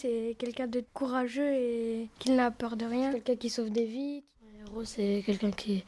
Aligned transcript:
c'est 0.00 0.36
quelqu'un 0.38 0.68
de 0.68 0.84
courageux 0.94 1.52
et 1.52 2.08
qui 2.18 2.30
n'a 2.30 2.50
peur 2.50 2.76
de 2.76 2.84
rien, 2.84 3.10
quelqu'un 3.12 3.36
qui 3.36 3.50
sauve 3.50 3.70
des 3.70 3.84
vies. 3.84 4.22
Un 4.42 4.66
héros, 4.66 4.84
c'est 4.84 5.22
quelqu'un 5.26 5.50
qui 5.50 5.78
est 5.78 5.84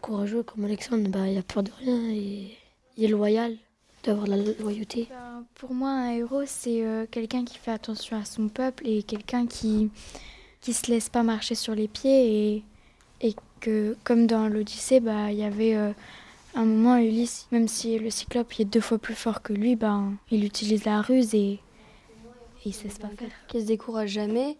courageux 0.00 0.42
comme 0.42 0.64
Alexandre, 0.64 1.08
bah, 1.08 1.28
il 1.28 1.38
a 1.38 1.42
peur 1.42 1.62
de 1.62 1.70
rien 1.78 2.10
et 2.10 2.56
il 2.96 3.04
est 3.04 3.08
loyal, 3.08 3.56
d'avoir 4.02 4.26
la 4.26 4.36
loyauté. 4.36 5.06
Ben, 5.10 5.44
pour 5.54 5.74
moi, 5.74 5.90
un 5.90 6.10
héros, 6.10 6.42
c'est 6.44 6.84
euh, 6.84 7.06
quelqu'un 7.08 7.44
qui 7.44 7.56
fait 7.56 7.70
attention 7.70 8.16
à 8.20 8.24
son 8.24 8.48
peuple 8.48 8.86
et 8.86 9.02
quelqu'un 9.04 9.46
qui 9.46 9.90
qui 10.60 10.72
se 10.72 10.90
laisse 10.90 11.08
pas 11.08 11.24
marcher 11.24 11.56
sur 11.56 11.74
les 11.74 11.88
pieds 11.88 12.54
et, 12.54 12.62
et 13.20 13.34
que, 13.60 13.96
comme 14.04 14.28
dans 14.28 14.48
l'Odyssée, 14.48 15.00
bah, 15.00 15.32
il 15.32 15.38
y 15.38 15.44
avait 15.44 15.74
euh, 15.74 15.92
un 16.54 16.64
moment, 16.64 16.98
Ulysse, 16.98 17.48
même 17.50 17.66
si 17.66 17.98
le 17.98 18.10
cyclope 18.10 18.52
est 18.60 18.64
deux 18.64 18.80
fois 18.80 18.98
plus 18.98 19.14
fort 19.14 19.42
que 19.42 19.52
lui, 19.52 19.74
ben, 19.74 20.14
il 20.30 20.44
utilise 20.44 20.84
la 20.84 21.02
ruse 21.02 21.34
et, 21.34 21.58
et 22.64 22.68
il 22.68 22.72
sait 22.72 22.88
pas 22.88 23.08
faire. 23.08 23.30
Qui 23.48 23.60
se 23.60 23.66
décourage 23.66 24.10
jamais 24.10 24.56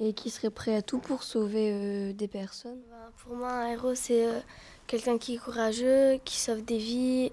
et 0.00 0.12
qui 0.12 0.30
serait 0.30 0.50
prêt 0.50 0.74
à 0.74 0.82
tout 0.82 0.98
pour 0.98 1.22
sauver 1.22 1.70
euh, 1.72 2.12
des 2.12 2.28
personnes. 2.28 2.80
Ben, 2.90 3.12
pour 3.18 3.36
moi, 3.36 3.50
un 3.50 3.72
héros, 3.72 3.94
c'est 3.94 4.26
euh, 4.26 4.40
quelqu'un 4.86 5.18
qui 5.18 5.34
est 5.34 5.38
courageux, 5.38 6.18
qui 6.24 6.36
sauve 6.38 6.64
des 6.64 6.78
vies, 6.78 7.32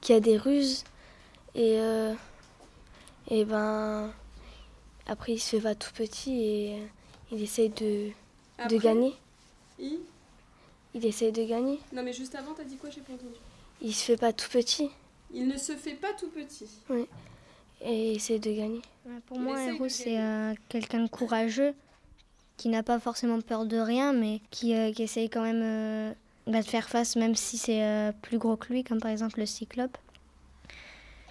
qui 0.00 0.12
a 0.12 0.20
des 0.20 0.36
ruses. 0.36 0.84
Et, 1.54 1.78
et 3.28 3.44
ben, 3.44 4.12
après, 5.06 5.32
il 5.34 5.38
se 5.38 5.56
fait 5.56 5.62
pas 5.62 5.74
tout 5.74 5.92
petit 5.92 6.32
et 6.42 6.82
il 7.30 7.42
essaye 7.42 7.68
de, 7.68 8.10
de 8.68 8.76
gagner. 8.76 9.14
Il? 9.78 10.00
Il 10.94 11.04
essaye 11.06 11.32
de 11.32 11.44
gagner. 11.44 11.78
Non, 11.92 12.02
mais 12.02 12.12
juste 12.12 12.34
avant, 12.34 12.54
t'as 12.54 12.64
dit 12.64 12.76
quoi? 12.76 12.90
J'ai 12.90 13.00
pas 13.02 13.12
entendu. 13.12 13.34
Il 13.82 13.94
se 13.94 14.04
fait 14.04 14.16
pas 14.16 14.32
tout 14.32 14.48
petit. 14.48 14.90
Il 15.32 15.48
ne 15.48 15.58
se 15.58 15.76
fait 15.76 15.94
pas 15.94 16.12
tout 16.12 16.28
petit. 16.28 16.68
Oui. 16.88 17.06
Et 17.80 18.12
il 18.12 18.16
essaye 18.16 18.40
de 18.40 18.52
gagner. 18.52 18.80
Pour 19.26 19.38
moi, 19.38 19.58
un 19.58 19.74
héros, 19.74 19.88
c'est 19.88 20.18
euh, 20.18 20.54
quelqu'un 20.68 21.00
de 21.00 21.08
courageux, 21.08 21.74
qui 22.56 22.68
n'a 22.68 22.82
pas 22.82 22.98
forcément 22.98 23.40
peur 23.40 23.66
de 23.66 23.76
rien, 23.76 24.12
mais 24.12 24.40
qui, 24.50 24.74
euh, 24.74 24.92
qui 24.92 25.02
essaye 25.02 25.28
quand 25.28 25.42
même 25.42 25.62
euh, 25.62 26.12
bah, 26.46 26.60
de 26.60 26.66
faire 26.66 26.88
face, 26.88 27.16
même 27.16 27.34
si 27.34 27.58
c'est 27.58 27.82
euh, 27.82 28.12
plus 28.22 28.38
gros 28.38 28.56
que 28.56 28.72
lui, 28.72 28.84
comme 28.84 29.00
par 29.00 29.10
exemple 29.10 29.40
le 29.40 29.46
cyclope. 29.46 29.96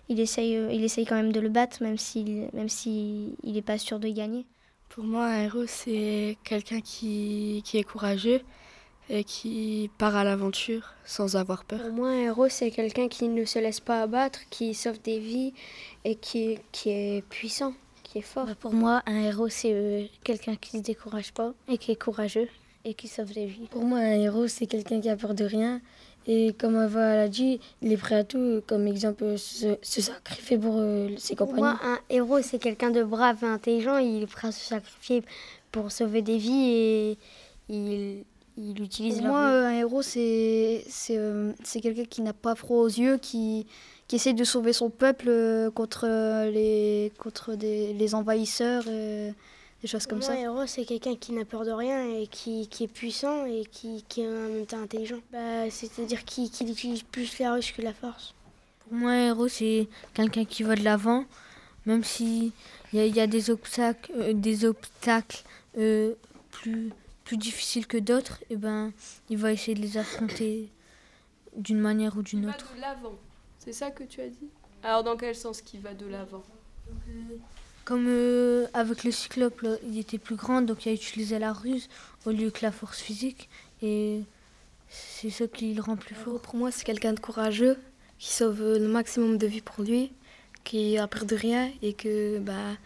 Il 0.09 0.19
essaye, 0.19 0.57
euh, 0.57 0.71
il 0.71 0.83
essaye 0.83 1.05
quand 1.05 1.15
même 1.15 1.31
de 1.31 1.39
le 1.39 1.49
battre, 1.49 1.81
même 1.81 1.97
s'il 1.97 2.49
même 2.53 2.69
si 2.69 3.35
il 3.43 3.53
n'est 3.53 3.61
pas 3.61 3.77
sûr 3.77 3.99
de 3.99 4.09
gagner. 4.09 4.45
Pour 4.89 5.05
moi, 5.05 5.25
un 5.25 5.43
héros, 5.43 5.65
c'est 5.65 6.37
quelqu'un 6.43 6.81
qui, 6.81 7.61
qui 7.65 7.77
est 7.77 7.83
courageux 7.83 8.41
et 9.09 9.23
qui 9.23 9.89
part 9.97 10.15
à 10.15 10.23
l'aventure 10.23 10.93
sans 11.05 11.35
avoir 11.35 11.65
peur. 11.65 11.81
Pour 11.81 11.91
moi, 11.91 12.09
un 12.09 12.19
héros, 12.19 12.49
c'est 12.49 12.71
quelqu'un 12.71 13.07
qui 13.07 13.27
ne 13.27 13.45
se 13.45 13.59
laisse 13.59 13.79
pas 13.79 14.01
abattre, 14.01 14.39
qui 14.49 14.73
sauve 14.73 15.01
des 15.01 15.19
vies 15.19 15.53
et 16.05 16.15
qui, 16.15 16.57
qui 16.71 16.89
est 16.89 17.23
puissant, 17.29 17.73
qui 18.03 18.19
est 18.19 18.21
fort. 18.21 18.45
Bah, 18.45 18.55
pour 18.59 18.73
moi, 18.73 19.01
un 19.05 19.21
héros, 19.23 19.49
c'est 19.49 19.73
euh, 19.73 20.05
quelqu'un 20.23 20.55
qui 20.55 20.77
ne 20.77 20.81
se 20.81 20.87
décourage 20.87 21.33
pas 21.33 21.53
et 21.67 21.77
qui 21.77 21.91
est 21.91 22.01
courageux 22.01 22.47
et 22.85 22.93
qui 22.93 23.07
sauve 23.07 23.33
des 23.33 23.45
vies. 23.45 23.67
Pour 23.71 23.83
moi, 23.83 23.99
un 23.99 24.19
héros, 24.19 24.47
c'est 24.47 24.67
quelqu'un 24.67 24.99
qui 25.01 25.09
a 25.09 25.15
peur 25.15 25.33
de 25.33 25.45
rien. 25.45 25.81
Et 26.25 26.53
comme 26.57 26.77
Ava 26.77 27.15
l'a 27.15 27.27
dit, 27.27 27.59
il 27.81 27.91
est 27.91 27.97
prêt 27.97 28.15
à 28.15 28.23
tout, 28.23 28.61
comme 28.65 28.87
exemple, 28.87 29.37
se, 29.37 29.77
se 29.81 30.01
sacrifier 30.01 30.57
pour 30.57 30.75
euh, 30.77 31.09
ses 31.17 31.35
Pour 31.35 31.47
compagnons. 31.47 31.67
moi, 31.67 31.79
un 31.83 31.99
héros, 32.09 32.41
c'est 32.41 32.59
quelqu'un 32.59 32.91
de 32.91 33.03
brave 33.03 33.43
et 33.43 33.45
intelligent. 33.45 33.97
Il 33.97 34.23
est 34.23 34.27
prêt 34.27 34.47
à 34.47 34.51
se 34.53 34.65
sacrifier 34.65 35.23
pour 35.71 35.91
sauver 35.91 36.21
des 36.21 36.37
vies 36.37 36.69
et 36.71 37.17
il, 37.67 38.23
il 38.57 38.81
utilise 38.81 39.17
Pour 39.17 39.27
moi, 39.27 39.39
euh, 39.47 39.67
un 39.67 39.71
héros, 39.79 40.01
c'est 40.01 40.83
c'est 40.87 41.17
euh, 41.17 41.51
c'est 41.63 41.81
quelqu'un 41.81 42.05
qui 42.05 42.21
n'a 42.21 42.33
pas 42.33 42.55
froid 42.55 42.77
aux 42.77 42.87
yeux, 42.87 43.17
qui, 43.17 43.65
qui 44.07 44.15
essaie 44.17 44.33
de 44.33 44.43
sauver 44.43 44.73
son 44.73 44.89
peuple 44.89 45.25
euh, 45.29 45.71
contre, 45.71 46.05
les, 46.51 47.11
contre 47.17 47.55
des, 47.55 47.93
les 47.93 48.15
envahisseurs, 48.15 48.87
et 48.87 49.33
des 49.81 49.87
choses 49.87 50.05
comme 50.07 50.19
Pour 50.19 50.27
ça. 50.27 50.33
moi, 50.33 50.41
un 50.41 50.43
héros, 50.45 50.65
c'est 50.67 50.85
quelqu'un 50.85 51.15
qui 51.15 51.31
n'a 51.33 51.45
peur 51.45 51.65
de 51.65 51.71
rien 51.71 52.07
et 52.15 52.27
qui, 52.27 52.67
qui 52.67 52.83
est 52.85 52.87
puissant 52.87 53.45
et 53.45 53.65
qui, 53.71 54.03
qui 54.07 54.21
est 54.21 54.27
en 54.27 54.31
même 54.31 54.65
temps 54.65 54.81
intelligent. 54.81 55.19
Bah, 55.31 55.69
C'est-à-dire 55.69 56.23
qui, 56.23 56.49
qui 56.49 56.63
utilise 56.65 57.03
plus 57.03 57.39
la 57.39 57.53
ruse 57.55 57.71
que 57.71 57.81
la 57.81 57.93
force. 57.93 58.33
Pour 58.87 58.97
moi, 58.97 59.11
un 59.11 59.27
héros, 59.29 59.47
c'est 59.47 59.87
quelqu'un 60.13 60.45
qui 60.45 60.63
va 60.63 60.75
de 60.75 60.83
l'avant, 60.83 61.25
même 61.85 62.03
s'il 62.03 62.51
y, 62.93 62.99
a- 62.99 63.05
il 63.05 63.15
y 63.15 63.19
a 63.19 63.27
des 63.27 63.49
obstacles, 63.49 64.11
euh, 64.17 64.33
des 64.33 64.63
obstacles 64.65 65.43
euh, 65.77 66.13
plus, 66.51 66.91
plus 67.23 67.37
difficiles 67.37 67.87
que 67.87 67.97
d'autres, 67.97 68.43
et 68.49 68.55
ben, 68.57 68.91
il 69.29 69.37
va 69.37 69.51
essayer 69.51 69.75
de 69.75 69.81
les 69.81 69.97
affronter 69.97 70.69
d'une 71.55 71.79
manière 71.79 72.17
ou 72.17 72.21
Il 72.21 72.23
d'une 72.25 72.45
va 72.45 72.51
autre. 72.51 72.73
de 72.75 72.81
l'avant. 72.81 73.15
C'est 73.59 73.73
ça 73.73 73.91
que 73.91 74.03
tu 74.03 74.21
as 74.21 74.27
dit? 74.27 74.49
Alors, 74.83 75.03
dans 75.03 75.15
quel 75.15 75.35
sens 75.35 75.61
qu'il 75.61 75.79
va 75.79 75.93
de 75.93 76.05
l'avant? 76.05 76.43
Comme 77.85 78.05
euh, 78.07 78.67
avec 78.73 79.03
le 79.03 79.11
cyclope, 79.11 79.61
là, 79.61 79.75
il 79.85 79.97
était 79.99 80.17
plus 80.17 80.35
grand, 80.35 80.61
donc 80.61 80.85
il 80.85 80.89
a 80.89 80.93
utilisé 80.93 81.39
la 81.39 81.53
ruse 81.53 81.89
au 82.25 82.31
lieu 82.31 82.49
que 82.49 82.61
la 82.61 82.71
force 82.71 82.99
physique, 82.99 83.49
et 83.81 84.21
c'est 84.89 85.29
ça 85.29 85.47
qui 85.47 85.73
le 85.73 85.81
rend 85.81 85.95
plus 85.95 86.15
fort. 86.15 86.39
Pour 86.41 86.55
moi, 86.55 86.71
c'est 86.71 86.83
quelqu'un 86.85 87.13
de 87.13 87.19
courageux 87.19 87.77
qui 88.19 88.31
sauve 88.31 88.61
le 88.61 88.87
maximum 88.87 89.37
de 89.37 89.47
vie 89.47 89.61
pour 89.61 89.83
lui, 89.83 90.11
qui 90.63 90.97
a 90.97 91.07
peur 91.07 91.25
de 91.25 91.35
rien 91.35 91.71
et 91.81 91.93
que 91.93 92.39
bah, 92.39 92.77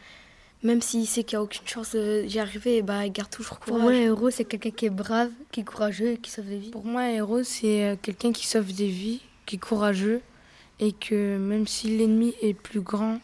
même 0.64 0.82
s'il 0.82 1.06
sait 1.08 1.24
qu'il 1.24 1.38
n'y 1.38 1.42
a 1.42 1.44
aucune 1.44 1.68
chance 1.68 1.96
d'y 1.96 2.40
arriver, 2.40 2.82
bah, 2.82 3.06
il 3.06 3.12
garde 3.12 3.30
toujours 3.30 3.58
Pour 3.60 3.76
courage. 3.78 3.82
moi, 3.84 3.92
un 3.92 4.02
héros, 4.02 4.30
c'est 4.30 4.46
quelqu'un 4.46 4.72
qui 4.72 4.86
est 4.86 4.92
brave, 4.92 5.32
qui 5.52 5.60
est 5.62 5.64
courageux 5.64 6.12
et 6.14 6.18
qui 6.18 6.32
sauve 6.32 6.46
des 6.46 6.58
vies. 6.58 6.72
Pour 6.72 6.86
moi, 6.86 7.02
un 7.02 7.10
héros, 7.10 7.44
c'est 7.44 7.84
euh, 7.84 7.96
quelqu'un 8.02 8.32
qui 8.32 8.48
sauve 8.48 8.74
des 8.74 8.88
vies, 8.88 9.22
qui 9.46 9.58
est 9.58 9.60
courageux 9.60 10.22
et 10.80 10.92
que 10.92 11.38
même 11.38 11.68
si 11.68 11.98
l'ennemi 11.98 12.34
est 12.42 12.54
plus 12.54 12.82
grand 12.82 13.20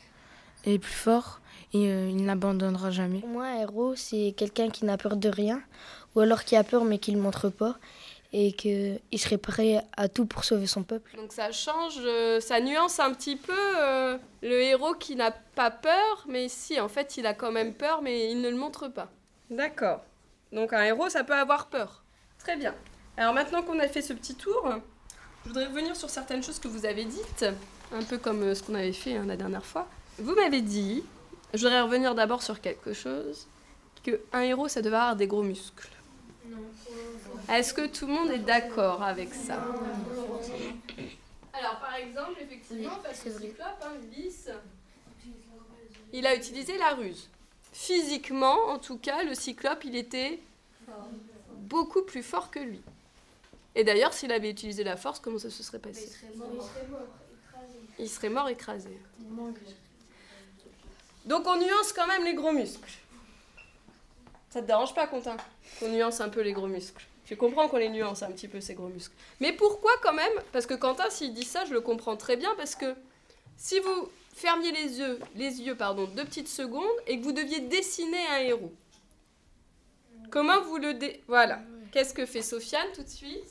et 0.66 0.80
plus 0.80 0.94
fort, 0.94 1.40
et, 1.74 1.90
euh, 1.90 2.10
il 2.10 2.24
n'abandonnera 2.24 2.92
jamais. 2.92 3.20
Pour 3.20 3.30
moi, 3.30 3.46
un 3.46 3.62
héros, 3.62 3.96
c'est 3.96 4.34
quelqu'un 4.38 4.70
qui 4.70 4.86
n'a 4.86 4.98
peur 4.98 5.18
de 5.18 5.30
rien, 5.30 5.62
ou 6.16 6.20
alors 6.20 6.44
qui 6.44 6.56
a 6.56 6.64
peur 6.64 6.86
mais 6.86 7.00
qui 7.00 7.12
ne 7.12 7.18
le 7.18 7.24
montre 7.24 7.50
pas, 7.50 7.78
et 8.34 8.52
qu'il 8.52 9.00
serait 9.16 9.38
prêt 9.38 9.86
à 9.96 10.10
tout 10.10 10.26
pour 10.26 10.44
sauver 10.44 10.66
son 10.66 10.84
peuple. 10.84 11.16
Donc 11.16 11.32
ça 11.32 11.52
change, 11.52 12.00
euh, 12.00 12.40
ça 12.40 12.60
nuance 12.60 13.00
un 13.00 13.14
petit 13.14 13.36
peu 13.36 13.54
euh, 13.54 14.18
le 14.42 14.60
héros 14.60 14.96
qui 14.96 15.16
n'a 15.16 15.32
pas 15.32 15.70
peur, 15.70 16.26
mais 16.28 16.50
si, 16.50 16.80
en 16.80 16.90
fait, 16.90 17.16
il 17.18 17.28
a 17.28 17.36
quand 17.36 17.52
même 17.52 17.76
peur, 17.76 18.02
mais 18.02 18.32
il 18.32 18.42
ne 18.42 18.50
le 18.50 18.58
montre 18.58 18.88
pas. 18.88 19.10
D'accord. 19.52 20.02
Donc 20.52 20.74
un 20.74 20.84
héros, 20.84 21.10
ça 21.10 21.24
peut 21.24 21.36
avoir 21.36 21.68
peur. 21.68 22.04
Très 22.40 22.58
bien. 22.58 22.74
Alors 23.18 23.36
maintenant 23.36 23.62
qu'on 23.62 23.80
a 23.80 23.88
fait 23.88 24.02
ce 24.02 24.14
petit 24.14 24.34
tour, 24.34 24.68
je 25.44 25.50
voudrais 25.50 25.68
revenir 25.68 25.96
sur 25.96 26.10
certaines 26.10 26.44
choses 26.44 26.58
que 26.58 26.68
vous 26.68 26.86
avez 26.86 27.06
dites, 27.06 27.46
un 27.92 28.04
peu 28.04 28.18
comme 28.18 28.42
euh, 28.42 28.56
ce 28.56 28.64
qu'on 28.64 28.74
avait 28.74 28.94
fait 28.94 29.16
hein, 29.16 29.26
la 29.28 29.38
dernière 29.38 29.66
fois. 29.66 29.88
Vous 30.18 30.34
m'avez 30.34 30.62
dit, 30.62 31.04
je 31.54 31.60
voudrais 31.60 31.82
revenir 31.82 32.16
d'abord 32.16 32.42
sur 32.42 32.62
quelque 32.62 32.94
chose, 32.94 33.48
que 34.04 34.20
un 34.34 34.42
héros, 34.42 34.68
ça 34.68 34.82
devait 34.82 34.96
avoir 34.96 35.16
des 35.16 35.28
gros 35.28 35.44
muscles. 35.44 35.90
Est-ce 37.50 37.74
que 37.74 37.88
tout 37.88 38.08
le 38.08 38.14
monde 38.14 38.32
est 38.32 38.40
d'accord 38.40 39.04
avec 39.04 39.34
ça 39.34 39.64
Alors, 41.54 41.80
par 41.80 41.96
exemple, 41.96 42.40
effectivement, 42.42 42.98
face 43.04 43.26
au 43.28 43.40
cyclope, 43.40 43.84
hein, 43.84 43.92
Ulysse, 44.12 44.50
il 46.14 46.26
a 46.26 46.36
utilisé 46.36 46.78
la 46.78 46.92
ruse. 46.92 47.28
Physiquement, 47.74 48.68
en 48.68 48.80
tout 48.80 48.98
cas, 48.98 49.24
le 49.24 49.34
cyclope, 49.34 49.84
il 49.84 49.96
était 49.96 50.40
beaucoup 51.52 52.04
plus 52.04 52.24
fort 52.24 52.52
que 52.52 52.60
lui. 52.60 52.82
Et 53.76 53.84
d'ailleurs, 53.84 54.14
s'il 54.14 54.32
avait 54.32 54.52
utilisé 54.52 54.84
la 54.84 54.96
force, 54.96 55.20
comment 55.20 55.40
ça 55.40 55.50
se 55.50 55.64
serait 55.64 55.80
passé 55.80 56.12
Il 57.98 58.08
serait 58.08 58.30
mort 58.30 58.50
écrasé. 58.50 58.96
Donc 61.26 61.48
on 61.48 61.58
nuance 61.58 61.94
quand 61.94 62.06
même 62.06 62.24
les 62.24 62.36
gros 62.36 62.52
muscles. 62.52 62.92
Ça 64.50 64.62
te 64.62 64.68
dérange 64.68 64.94
pas, 64.94 65.08
Quentin? 65.08 65.38
Qu'on 65.80 65.90
nuance 65.90 66.22
un 66.22 66.30
peu 66.30 66.42
les 66.42 66.54
gros 66.54 66.68
muscles. 66.68 67.06
Tu 67.26 67.38
comprends 67.38 67.68
qu'on 67.70 67.78
les 67.78 67.90
nuance 67.90 68.22
un 68.24 68.32
petit 68.32 68.48
peu, 68.48 68.60
ces 68.60 68.74
gros 68.76 68.88
muscles. 68.90 69.16
Mais 69.40 69.54
pourquoi 69.54 69.92
quand 70.02 70.14
même 70.14 70.34
Parce 70.52 70.66
que 70.66 70.74
Quentin, 70.74 71.10
s'il 71.10 71.34
dit 71.34 71.46
ça, 71.46 71.64
je 71.66 71.74
le 71.74 71.82
comprends 71.82 72.18
très 72.18 72.36
bien, 72.36 72.54
parce 72.58 72.76
que 72.76 72.96
si 73.56 73.80
vous 73.80 74.10
fermiez 74.36 74.72
les 74.72 75.00
yeux, 75.00 75.20
les 75.36 75.62
yeux 75.62 75.76
pardon, 75.76 76.06
deux 76.06 76.26
petites 76.26 76.50
secondes, 76.50 76.84
et 77.08 77.18
que 77.18 77.24
vous 77.24 77.32
deviez 77.32 77.62
dessiner 77.62 78.26
un 78.28 78.40
héros, 78.40 78.74
comment 80.32 80.62
vous 80.62 80.78
le... 80.78 80.94
dé- 80.96 81.22
Voilà. 81.28 81.62
Qu'est-ce 81.92 82.14
que 82.14 82.26
fait 82.26 82.42
Sofiane 82.42 82.88
tout 82.96 83.04
de 83.04 83.10
suite? 83.10 83.46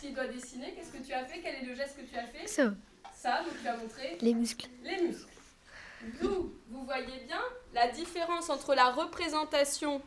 S'il 0.00 0.14
doit 0.14 0.28
dessiner, 0.28 0.72
qu'est-ce 0.74 0.92
que 0.92 1.04
tu 1.04 1.12
as 1.12 1.24
fait? 1.24 1.40
Quel 1.42 1.56
est 1.56 1.66
le 1.66 1.74
geste 1.74 1.96
que 1.96 2.02
tu 2.08 2.16
as 2.16 2.26
fait? 2.26 2.46
Ça, 2.46 2.72
Ça, 3.14 3.42
donc 3.42 3.52
tu 3.60 3.66
as 3.68 3.76
montré 3.76 4.16
les 4.20 4.32
muscles. 4.34 4.68
les 4.84 5.02
muscles. 5.02 5.28
D'où 6.22 6.52
vous 6.70 6.84
voyez 6.84 7.24
bien 7.26 7.40
la 7.74 7.88
différence 7.88 8.48
entre 8.50 8.74
la 8.76 8.90
représentation 8.90 10.00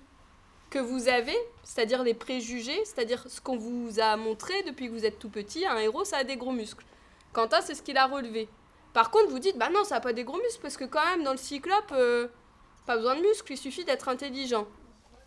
que 0.71 0.79
vous 0.79 1.09
avez, 1.09 1.38
c'est-à-dire 1.63 2.01
les 2.01 2.15
préjugés, 2.15 2.81
c'est-à-dire 2.85 3.23
ce 3.27 3.39
qu'on 3.41 3.57
vous 3.57 4.00
a 4.00 4.15
montré 4.15 4.53
depuis 4.65 4.88
que 4.88 4.94
vous 4.94 5.06
êtes 5.06 5.19
tout 5.19 5.29
petit, 5.29 5.65
un 5.68 5.77
héros, 5.77 6.06
ça 6.06 6.18
a 6.18 6.23
des 6.23 6.38
gros 6.38 6.53
muscles. 6.53 6.85
Quentin, 7.33 7.62
c'est 7.62 7.75
ce 7.75 7.83
qu'il 7.83 7.97
a 7.97 8.07
relevé. 8.07 8.47
Par 8.94 9.12
contre, 9.12 9.29
vous 9.29 9.39
dites, 9.39 9.57
bah 9.57 9.69
non, 9.71 9.83
ça 9.83 9.95
n'a 9.95 10.01
pas 10.01 10.13
des 10.13 10.23
gros 10.23 10.38
muscles, 10.38 10.62
parce 10.62 10.77
que 10.77 10.85
quand 10.85 11.06
même, 11.06 11.23
dans 11.23 11.33
le 11.33 11.38
cyclope, 11.38 11.91
euh, 11.91 12.27
pas 12.88 12.95
besoin 12.95 13.15
de 13.15 13.21
muscles, 13.21 13.51
il 13.51 13.57
suffit 13.57 13.83
d'être 13.83 14.07
intelligent. 14.07 14.65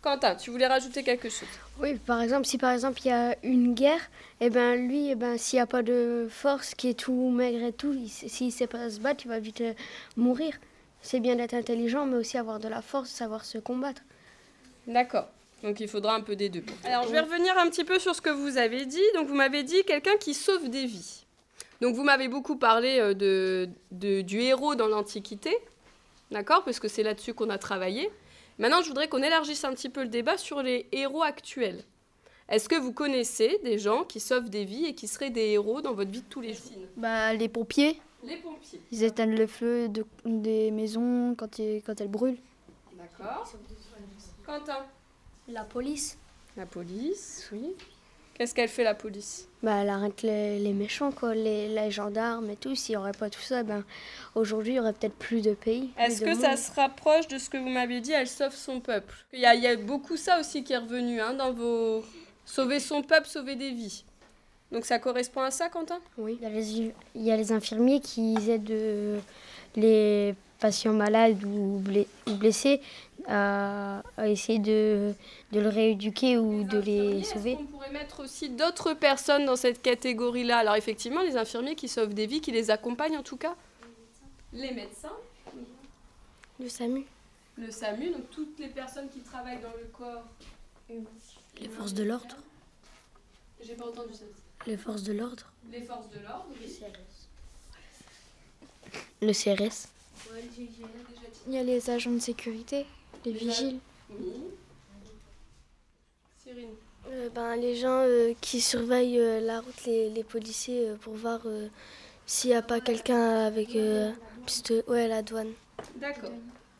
Quentin, 0.01 0.35
tu 0.35 0.49
voulais 0.49 0.67
rajouter 0.67 1.03
quelque 1.03 1.29
chose? 1.29 1.47
Oui, 1.79 1.95
par 1.95 2.21
exemple, 2.21 2.45
si 2.45 2.57
par 2.57 2.71
exemple 2.71 2.99
il 3.03 3.07
y 3.07 3.11
a 3.11 3.35
une 3.43 3.73
guerre, 3.73 4.01
et 4.39 4.49
ben 4.49 4.75
lui, 4.75 5.09
eh 5.09 5.15
ben, 5.15 5.37
s'il 5.37 5.57
n'y 5.57 5.61
a 5.61 5.67
pas 5.67 5.83
de 5.83 6.27
force, 6.29 6.73
qui 6.73 6.89
est 6.89 6.99
tout 6.99 7.29
maigre 7.29 7.63
et 7.63 7.73
tout, 7.73 7.95
s'il 8.07 8.47
ne 8.47 8.51
sait 8.51 8.67
pas 8.67 8.89
se 8.89 8.99
battre, 8.99 9.25
il 9.25 9.29
va 9.29 9.39
vite 9.39 9.61
euh, 9.61 9.73
mourir. 10.15 10.55
c'est 11.01 11.19
bien 11.19 11.35
d'être 11.35 11.53
intelligent, 11.53 12.05
mais 12.05 12.17
aussi 12.17 12.37
avoir 12.37 12.59
de 12.59 12.67
la 12.67 12.81
force, 12.81 13.09
savoir 13.09 13.45
se 13.45 13.57
combattre. 13.59 14.01
D'accord. 14.87 15.27
Donc 15.63 15.79
il 15.79 15.87
faudra 15.87 16.15
un 16.15 16.21
peu 16.21 16.35
des 16.35 16.49
deux. 16.49 16.63
Alors 16.83 17.03
je 17.07 17.11
vais 17.11 17.21
revenir 17.21 17.57
un 17.57 17.69
petit 17.69 17.83
peu 17.83 17.97
sur 17.97 18.13
ce 18.15 18.21
que 18.21 18.29
vous 18.29 18.57
avez 18.57 18.85
dit. 18.85 19.01
Donc 19.15 19.27
vous 19.27 19.33
m'avez 19.35 19.63
dit 19.63 19.83
quelqu'un 19.83 20.15
qui 20.19 20.33
sauve 20.33 20.69
des 20.69 20.85
vies. 20.85 21.25
Donc 21.81 21.95
vous 21.95 22.03
m'avez 22.03 22.27
beaucoup 22.27 22.55
parlé 22.55 22.99
euh, 22.99 23.13
de, 23.13 24.21
du 24.21 24.39
héros 24.41 24.75
dans 24.75 24.87
l'Antiquité, 24.87 25.55
d'accord 26.31 26.63
Parce 26.63 26.79
que 26.79 26.87
c'est 26.87 27.03
là-dessus 27.03 27.33
qu'on 27.33 27.49
a 27.49 27.57
travaillé. 27.57 28.09
Maintenant 28.59 28.81
je 28.81 28.87
voudrais 28.87 29.07
qu'on 29.07 29.21
élargisse 29.21 29.63
un 29.65 29.73
petit 29.73 29.89
peu 29.89 30.03
le 30.03 30.07
débat 30.07 30.37
sur 30.37 30.61
les 30.61 30.87
héros 30.91 31.23
actuels. 31.23 31.83
Est-ce 32.47 32.69
que 32.69 32.75
vous 32.75 32.93
connaissez 32.93 33.59
des 33.63 33.79
gens 33.79 34.03
qui 34.03 34.19
sauvent 34.19 34.49
des 34.49 34.65
vies 34.65 34.85
et 34.85 34.93
qui 34.93 35.07
seraient 35.07 35.31
des 35.31 35.49
héros 35.49 35.81
dans 35.81 35.93
votre 35.93 36.11
vie 36.11 36.21
de 36.21 36.27
tous 36.29 36.41
les 36.41 36.53
jours? 36.53 36.71
Bah, 36.95 37.33
Les 37.33 37.49
pompiers. 37.49 37.99
Les 38.23 38.37
pompiers. 38.37 38.79
Ils 38.91 39.03
éteignent 39.03 39.35
le 39.35 39.47
feu 39.47 39.89
de, 39.89 40.05
des 40.25 40.69
maisons 40.69 41.33
quand, 41.35 41.59
quand 41.85 42.01
elles 42.01 42.07
brûlent. 42.07 42.37
D'accord. 42.95 43.51
Quentin 44.45 44.85
La 45.47 45.63
police. 45.63 46.17
La 46.57 46.65
police, 46.65 47.49
oui. 47.51 47.75
Qu'est-ce 48.33 48.53
qu'elle 48.53 48.69
fait 48.69 48.83
la 48.83 48.95
police? 48.95 49.47
Bah, 49.63 49.77
Elle 49.81 49.89
arrête 49.89 50.21
les, 50.21 50.73
méchants, 50.73 51.11
quoi, 51.11 51.33
les, 51.33 51.69
les, 51.69 51.89
gendarmes 51.91 52.49
et 52.49 52.57
tout. 52.57 52.75
S'il 52.75 52.93
n'y 52.93 52.97
aurait 52.97 53.13
pas 53.13 53.29
tout 53.29 53.41
ça, 53.41 53.63
ben, 53.63 53.83
aujourd'hui, 54.35 54.73
il 54.73 54.75
y 54.75 54.79
aurait 54.79 54.93
peut-être 54.93 55.15
plus 55.15 55.41
de 55.41 55.53
pays. 55.53 55.91
Est-ce 55.97 56.21
que 56.21 56.33
ça 56.33 56.57
se 56.57 56.73
rapproche 56.73 57.27
de 57.27 57.37
ce 57.37 57.49
que 57.49 57.57
vous 57.57 57.69
m'avez 57.69 58.01
dit 58.01 58.11
Elle 58.11 58.27
sauve 58.27 58.53
son 58.53 58.81
peuple. 58.81 59.15
Il 59.31 59.39
y, 59.39 59.45
a, 59.45 59.55
il 59.55 59.61
y 59.61 59.67
a 59.67 59.77
beaucoup 59.77 60.17
ça 60.17 60.39
aussi 60.39 60.65
qui 60.65 60.73
est 60.73 60.77
revenu 60.77 61.21
hein, 61.21 61.33
dans 61.33 61.53
vos, 61.53 62.03
Sauver 62.45 62.79
son 62.79 63.01
peuple, 63.01 63.27
sauver 63.27 63.55
des 63.55 63.71
vies. 63.71 64.03
Donc 64.71 64.85
ça 64.85 64.99
correspond 64.99 65.41
à 65.41 65.51
ça, 65.51 65.69
Quentin? 65.69 65.99
Oui. 66.17 66.37
Il 66.41 67.23
y, 67.23 67.31
a 67.31 67.37
les, 67.37 67.51
infirmiers 67.51 67.99
qui 67.99 68.35
aident 68.49 68.71
euh, 68.71 69.19
les 69.75 70.35
patients 70.65 70.93
malades 70.93 71.43
ou, 71.43 71.79
blessés 72.39 72.81
à, 73.27 74.01
essayer 74.25 74.57
de, 74.57 75.13
le 75.51 75.67
rééduquer 75.67 76.39
ou 76.39 76.63
de 76.63 76.79
les 76.79 77.23
sauver. 77.23 77.55
On 77.59 77.65
pourrait 77.65 77.91
mettre 77.91 78.21
aussi 78.21 78.49
d'autres 78.49 78.93
personnes 78.93 79.45
dans 79.45 79.55
cette 79.55 79.81
catégorie-là? 79.83 80.57
Alors 80.57 80.75
effectivement, 80.75 81.21
les 81.21 81.37
infirmiers 81.37 81.75
qui 81.75 81.87
sauvent 81.87 82.15
des 82.15 82.25
vies, 82.25 82.41
qui 82.41 82.51
les 82.51 82.71
accompagnent 82.71 83.17
en 83.17 83.23
tout 83.23 83.37
cas. 83.37 83.55
Les 84.53 84.71
médecins. 84.71 85.17
Le 86.59 86.67
SAMU. 86.67 87.05
Le 87.57 87.69
SAMU, 87.69 88.09
donc 88.09 88.29
toutes 88.31 88.57
les 88.59 88.69
personnes 88.69 89.09
qui 89.09 89.19
travaillent 89.19 89.61
dans 89.61 89.77
le 89.77 89.87
corps 89.93 90.23
les 91.61 91.69
forces 91.69 91.93
de 91.93 92.03
l'ordre 92.03 92.37
J'ai 93.61 93.73
pas 93.73 93.85
entendu 93.85 94.13
ça. 94.13 94.25
Les 94.67 94.77
forces 94.77 95.03
de 95.03 95.13
l'ordre 95.13 95.51
Les 95.71 95.81
forces 95.81 96.09
de 96.09 96.19
l'ordre, 96.19 96.47
oui. 96.61 96.79
Le 99.21 99.33
CRS. 99.33 99.94
Il 101.47 101.53
y 101.53 101.57
a 101.57 101.63
les 101.63 101.89
agents 101.89 102.11
de 102.11 102.19
sécurité, 102.19 102.85
les, 103.25 103.31
vigiles. 103.31 103.79
Oui. 104.09 104.33
Cyrine. 106.43 106.75
Euh, 107.07 107.29
ben, 107.29 107.55
les 107.55 107.75
gens 107.75 108.01
euh, 108.01 108.33
qui 108.41 108.61
surveillent 108.61 109.19
euh, 109.19 109.39
la 109.39 109.59
route, 109.59 109.85
les, 109.85 110.09
les 110.09 110.23
policiers, 110.23 110.93
pour 111.01 111.13
voir 111.13 111.41
s'il 112.25 112.49
n'y 112.49 112.55
a 112.55 112.61
pas 112.61 112.79
quelqu'un 112.79 113.45
avec 113.45 113.69
ouais, 114.87 115.07
la 115.07 115.21
douane. 115.21 115.53
D'accord. 115.95 116.31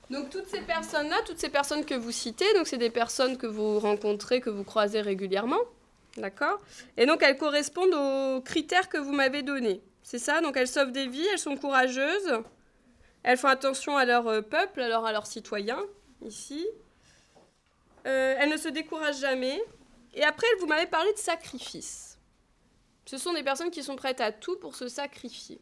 Donc 0.10 0.30
toutes 0.30 0.48
ces 0.48 0.62
personnes-là, 0.62 1.18
toutes 1.26 1.40
ces 1.40 1.50
personnes 1.50 1.84
que 1.84 1.96
vous 1.96 2.12
citez, 2.12 2.46
donc 2.56 2.68
c'est 2.68 2.78
des 2.78 2.92
personnes 2.92 3.38
que 3.38 3.48
vous 3.48 3.80
rencontrez, 3.80 4.40
que 4.40 4.52
vous 4.52 4.64
croisez 4.64 5.02
régulièrement, 5.02 5.62
d'accord 6.18 6.60
Et 6.98 7.08
donc 7.08 7.24
elles 7.24 7.38
correspondent 7.38 7.94
aux 7.94 8.42
critères 8.42 8.88
que 8.88 8.98
vous 8.98 9.14
m'avez 9.14 9.42
donnés. 9.42 9.82
C'est 10.04 10.20
ça? 10.20 10.42
Donc 10.42 10.58
elles 10.58 10.68
sauvent 10.68 10.92
des 10.92 11.08
vies, 11.08 11.26
elles 11.32 11.40
sont 11.40 11.58
courageuses, 11.58 12.40
elles 13.26 13.38
font 13.38 13.48
attention 13.48 13.98
à 13.98 14.06
leur 14.06 14.28
euh, 14.28 14.42
peuple, 14.42 14.82
alors 14.82 15.04
à 15.04 15.12
leurs 15.12 15.26
citoyens, 15.26 15.84
ici. 16.24 16.64
Euh, 18.06 18.36
elles 18.38 18.50
ne 18.50 18.58
se 18.58 18.70
découragent 18.70 19.20
jamais. 19.20 19.60
Et 20.14 20.24
après, 20.24 20.46
vous 20.60 20.68
m'avez 20.68 20.86
parlé 20.86 21.12
de 21.12 21.18
sacrifice. 21.18 22.20
Ce 23.08 23.18
sont 23.18 23.34
des 23.34 23.42
personnes 23.42 23.72
qui 23.72 23.82
sont 23.82 23.96
prêtes 23.96 24.22
à 24.22 24.32
tout 24.32 24.58
pour 24.58 24.76
se 24.76 24.88
sacrifier 24.88 25.60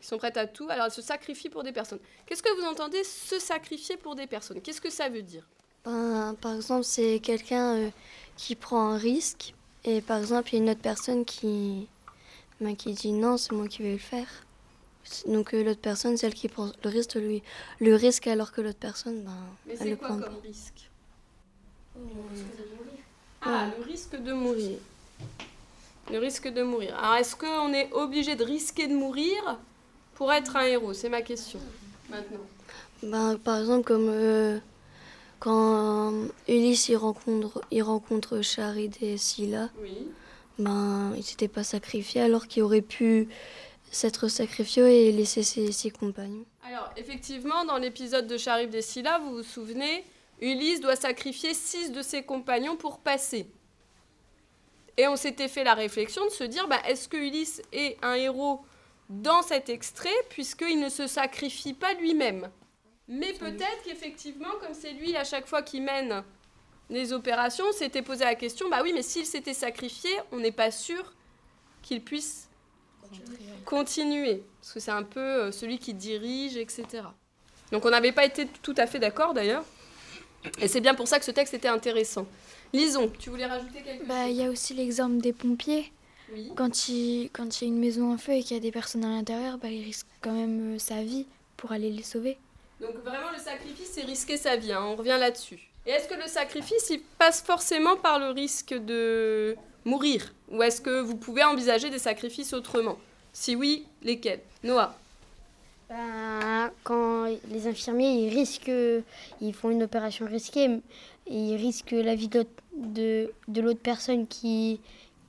qui 0.00 0.06
sont 0.06 0.16
prêtes 0.16 0.38
à 0.38 0.46
tout. 0.46 0.66
Alors 0.70 0.86
elles 0.86 0.92
se 0.92 1.02
sacrifient 1.02 1.50
pour 1.50 1.62
des 1.62 1.72
personnes. 1.72 1.98
Qu'est-ce 2.24 2.42
que 2.42 2.58
vous 2.58 2.66
entendez 2.66 3.04
se 3.04 3.38
sacrifier 3.38 3.98
pour 3.98 4.14
des 4.14 4.26
personnes? 4.26 4.62
Qu'est-ce 4.62 4.80
que 4.80 4.88
ça 4.88 5.10
veut 5.10 5.20
dire? 5.20 5.46
Ben, 5.84 6.34
Par 6.40 6.54
exemple, 6.54 6.84
c'est 6.84 7.20
quelqu'un 7.20 7.76
euh, 7.76 7.90
qui 8.36 8.56
prend 8.56 8.92
un 8.92 8.96
risque 8.96 9.54
et 9.84 10.00
par 10.00 10.18
exemple, 10.18 10.48
il 10.48 10.56
y 10.56 10.58
a 10.60 10.62
une 10.62 10.70
autre 10.70 10.80
personne 10.80 11.26
qui, 11.26 11.86
ben, 12.60 12.74
qui 12.74 12.94
dit 12.94 13.12
non, 13.12 13.36
c'est 13.36 13.52
moi 13.52 13.68
qui 13.68 13.82
vais 13.82 13.92
le 13.92 13.98
faire. 13.98 14.26
Donc 15.26 15.54
euh, 15.54 15.64
l'autre 15.64 15.80
personne, 15.80 16.16
celle 16.16 16.34
qui 16.34 16.48
prend 16.48 16.70
le 16.84 16.90
risque, 16.90 17.14
lui, 17.14 17.42
le 17.80 17.94
risque 17.94 18.26
alors 18.26 18.52
que 18.52 18.60
l'autre 18.60 18.78
personne, 18.78 19.22
ben, 19.22 19.32
Mais 19.66 19.76
c'est 19.76 19.96
quoi 19.96 20.08
comme 20.08 20.24
risque 20.42 20.90
Ah, 23.42 23.66
le 23.78 23.84
risque 23.84 24.16
de 24.16 24.32
mourir. 24.32 24.78
Le 26.10 26.18
risque 26.18 26.48
de 26.48 26.62
mourir. 26.62 26.96
Alors, 26.98 27.16
est-ce 27.16 27.36
qu'on 27.36 27.72
est 27.72 27.92
obligé 27.92 28.34
de 28.36 28.44
risquer 28.44 28.88
de 28.88 28.94
mourir 28.94 29.58
pour 30.14 30.32
être 30.32 30.56
un 30.56 30.64
héros? 30.64 30.92
C'est 30.92 31.08
ma 31.08 31.22
question 31.22 31.60
maintenant. 32.08 32.40
Ben, 33.02 33.38
par 33.38 33.58
exemple, 33.60 33.84
comme 33.84 34.08
euh, 34.08 34.58
quand 35.38 36.12
Ulysse 36.48 36.88
il 36.88 36.96
rencontre, 36.96 37.62
il 37.70 37.82
rencontre 37.82 38.42
Charid 38.42 38.94
et 39.00 39.16
Scylla, 39.16 39.70
ben, 40.58 41.12
il 41.16 41.22
s'était 41.22 41.48
pas 41.48 41.64
sacrifié 41.64 42.20
alors 42.20 42.46
qu'il 42.46 42.62
aurait 42.62 42.82
pu 42.82 43.28
s'être 43.90 44.28
sacrifié 44.28 45.08
et 45.08 45.12
laisser 45.12 45.42
ses, 45.42 45.72
ses, 45.72 45.90
compagnons. 45.90 46.44
Alors, 46.64 46.90
effectivement, 46.96 47.64
dans 47.64 47.78
l'épisode 47.78 48.26
de 48.26 48.36
Charib 48.36 48.74
et 48.74 48.82
Scylla, 48.82 49.18
vous 49.18 49.36
vous 49.36 49.42
souvenez, 49.42 50.04
Ulysse 50.40 50.80
doit 50.80 50.96
sacrifier 50.96 51.54
six 51.54 51.90
de 51.90 52.02
ses 52.02 52.22
compagnons 52.22 52.76
pour 52.76 53.00
passer. 53.00 53.46
Et 54.96 55.08
on 55.08 55.16
s'était 55.16 55.48
fait 55.48 55.64
la 55.64 55.74
réflexion 55.74 56.24
de 56.24 56.30
se 56.30 56.44
dire, 56.44 56.68
ben, 56.68 56.78
est-ce 56.86 57.08
que 57.08 57.16
Ulysse 57.16 57.62
est 57.72 57.96
un 58.02 58.14
héros 58.14 58.60
dans 59.08 59.42
cet 59.42 59.68
extrait, 59.68 60.10
puisqu'il 60.28 60.78
ne 60.78 60.88
se 60.88 61.06
sacrifie 61.06 61.74
pas 61.74 61.94
lui-même? 61.94 62.50
Mais 63.08 63.32
peut-être 63.32 63.82
qu'effectivement, 63.84 64.50
comme 64.60 64.74
c'est 64.74 64.92
lui 64.92 65.16
à 65.16 65.24
chaque 65.24 65.46
fois 65.46 65.62
qui 65.62 65.80
mène 65.80 66.22
les 66.90 67.12
opérations, 67.12 67.72
s'était 67.72 68.02
posé 68.02 68.24
la 68.24 68.34
question, 68.34 68.68
bah 68.68 68.80
oui, 68.82 68.92
mais 68.92 69.02
s'il 69.02 69.26
s'était 69.26 69.54
sacrifié, 69.54 70.10
on 70.32 70.38
n'est 70.38 70.52
pas 70.52 70.70
sûr 70.70 71.14
qu'il 71.82 72.04
puisse 72.04 72.49
continuer. 73.64 74.42
Parce 74.60 74.74
que 74.74 74.80
c'est 74.80 74.90
un 74.90 75.02
peu 75.02 75.20
euh, 75.20 75.52
celui 75.52 75.78
qui 75.78 75.94
dirige, 75.94 76.56
etc. 76.56 76.84
Donc 77.72 77.84
on 77.84 77.90
n'avait 77.90 78.12
pas 78.12 78.24
été 78.24 78.46
tout 78.62 78.74
à 78.76 78.86
fait 78.86 78.98
d'accord 78.98 79.34
d'ailleurs. 79.34 79.64
Et 80.60 80.68
c'est 80.68 80.80
bien 80.80 80.94
pour 80.94 81.06
ça 81.08 81.18
que 81.18 81.24
ce 81.24 81.30
texte 81.30 81.54
était 81.54 81.68
intéressant. 81.68 82.26
Lisons, 82.72 83.10
tu 83.18 83.30
voulais 83.30 83.46
rajouter 83.46 83.82
quelque 83.82 84.06
bah, 84.06 84.26
chose? 84.26 84.30
Il 84.30 84.36
y 84.36 84.44
a 84.44 84.50
aussi 84.50 84.74
l'exemple 84.74 85.18
des 85.18 85.32
pompiers. 85.32 85.92
Quand 86.54 86.88
il, 86.88 87.28
quand 87.32 87.60
y 87.60 87.64
a 87.64 87.66
une 87.66 87.80
maison 87.80 88.12
en 88.12 88.18
feu 88.18 88.34
et 88.34 88.42
qu'il 88.42 88.56
y 88.56 88.60
a 88.60 88.62
des 88.62 88.70
personnes 88.70 89.04
à 89.04 89.08
l'intérieur, 89.08 89.58
bah, 89.58 89.68
il 89.68 89.82
risque 89.82 90.06
quand 90.20 90.32
même 90.32 90.76
euh, 90.76 90.78
sa 90.78 91.02
vie 91.02 91.26
pour 91.56 91.72
aller 91.72 91.90
les 91.90 92.04
sauver. 92.04 92.38
Donc 92.80 92.94
vraiment, 93.04 93.30
le 93.32 93.38
sacrifice, 93.38 93.90
c'est 93.92 94.02
risquer 94.02 94.36
sa 94.36 94.56
vie. 94.56 94.72
Hein. 94.72 94.82
On 94.84 94.94
revient 94.94 95.16
là-dessus. 95.18 95.58
Et 95.86 95.90
est-ce 95.90 96.08
que 96.08 96.14
le 96.14 96.28
sacrifice, 96.28 96.88
il 96.90 97.00
passe 97.18 97.42
forcément 97.42 97.96
par 97.96 98.18
le 98.18 98.30
risque 98.30 98.74
de 98.74 99.56
mourir. 99.84 100.32
Ou 100.50 100.62
est-ce 100.62 100.80
que 100.80 101.00
vous 101.00 101.16
pouvez 101.16 101.44
envisager 101.44 101.90
des 101.90 101.98
sacrifices 101.98 102.52
autrement? 102.52 102.98
Si 103.32 103.56
oui, 103.56 103.86
lesquels? 104.02 104.40
Noah. 104.64 104.94
Ben, 105.88 106.70
Quand 106.84 107.26
les 107.50 107.66
infirmiers, 107.66 108.26
ils 108.26 108.34
risquent, 108.34 108.70
ils 109.40 109.54
font 109.54 109.70
une 109.70 109.82
opération 109.82 110.26
risquée, 110.26 110.80
ils 111.28 111.56
risquent 111.56 111.92
la 111.92 112.14
vie 112.14 112.28
de, 112.28 113.32
l'autre 113.48 113.80
personne 113.80 114.26
qui, 114.26 114.80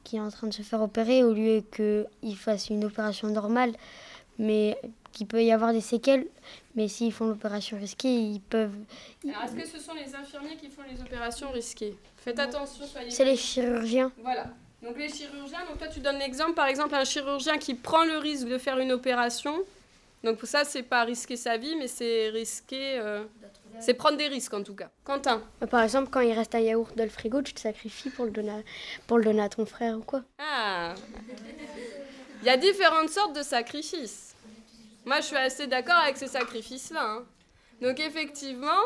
qui 0.03 0.17
est 0.17 0.20
en 0.20 0.29
train 0.29 0.48
de 0.48 0.53
se 0.53 0.62
faire 0.62 0.81
opérer 0.81 1.24
au 1.24 1.34
lieu 1.34 1.63
qu'il 1.75 2.38
fasse 2.38 2.70
une 2.70 2.86
opération 2.86 3.27
normale, 3.27 3.74
mais 4.38 4.77
qu'il 5.12 5.27
peut 5.27 5.44
y 5.44 5.51
avoir 5.51 5.74
des 5.74 5.82
séquelles. 5.82 6.25
Mais 6.75 6.88
s'ils 6.88 7.12
font 7.12 7.27
l'opération 7.27 7.77
risquée, 7.77 8.13
ils 8.13 8.41
peuvent. 8.41 8.75
Alors, 9.24 9.44
est-ce 9.44 9.56
que 9.56 9.68
ce 9.68 9.80
sont 9.80 9.94
les 9.94 10.15
infirmiers 10.15 10.56
qui 10.56 10.70
font 10.70 10.84
les 10.89 11.01
opérations 11.01 11.51
risquées? 11.51 11.96
Faites 12.18 12.39
attention, 12.39 12.86
soyez. 12.86 13.12
C'est 13.12 13.25
les 13.25 13.36
chirurgiens. 13.36 14.12
Voilà. 14.22 14.48
Donc, 14.82 14.98
les 14.98 15.10
chirurgiens, 15.10 15.60
donc 15.68 15.77
toi, 15.77 15.88
tu 15.88 16.00
donnes 16.00 16.18
l'exemple, 16.18 16.53
par 16.53 16.68
exemple, 16.68 16.96
un 16.96 17.03
chirurgien 17.03 17.58
qui 17.58 17.75
prend 17.75 18.03
le 18.03 18.18
risque 18.18 18.48
de 18.48 18.58
faire 18.58 18.80
une 18.80 18.91
opération. 18.91 19.60
Donc, 20.24 20.38
pour 20.38 20.48
ça, 20.48 20.63
c'est 20.63 20.84
pas 20.84 21.03
risquer 21.03 21.36
sa 21.36 21.58
vie, 21.58 21.75
mais 21.75 21.88
c'est 21.88 22.30
risquer. 22.30 23.00
Euh, 23.00 23.24
c'est 23.80 23.94
prendre 23.94 24.18
des 24.18 24.27
risques 24.27 24.53
en 24.53 24.63
tout 24.63 24.75
cas. 24.75 24.89
Quentin 25.03 25.41
bah, 25.60 25.68
Par 25.68 25.82
exemple, 25.82 26.10
quand 26.12 26.20
il 26.20 26.34
reste 26.34 26.53
un 26.56 26.60
yaourt 26.60 26.96
dans 26.96 27.03
le 27.03 27.10
frigo, 27.10 27.41
tu 27.41 27.53
te 27.53 27.60
sacrifies 27.60 28.10
pour 28.10 28.25
le 28.25 28.32
donner 28.32 28.51
à, 28.51 28.62
pour 29.08 29.18
le 29.18 29.24
donner 29.24 29.41
à 29.41 29.50
ton 29.50 29.65
frère 29.65 29.98
ou 29.98 30.01
quoi? 30.01 30.24
Ah 30.39 30.94
Il 32.41 32.48
y 32.48 32.50
a 32.50 32.58
différentes 32.58 33.10
sortes 33.10 33.36
de 33.36 33.44
sacrifices. 33.44 34.31
Moi, 35.05 35.22
je 35.22 35.25
suis 35.25 35.36
assez 35.36 35.67
d'accord 35.67 35.98
avec 35.98 36.17
ces 36.17 36.27
sacrifices-là. 36.27 37.03
Hein. 37.03 37.25
Donc, 37.81 38.00
effectivement, 38.00 38.79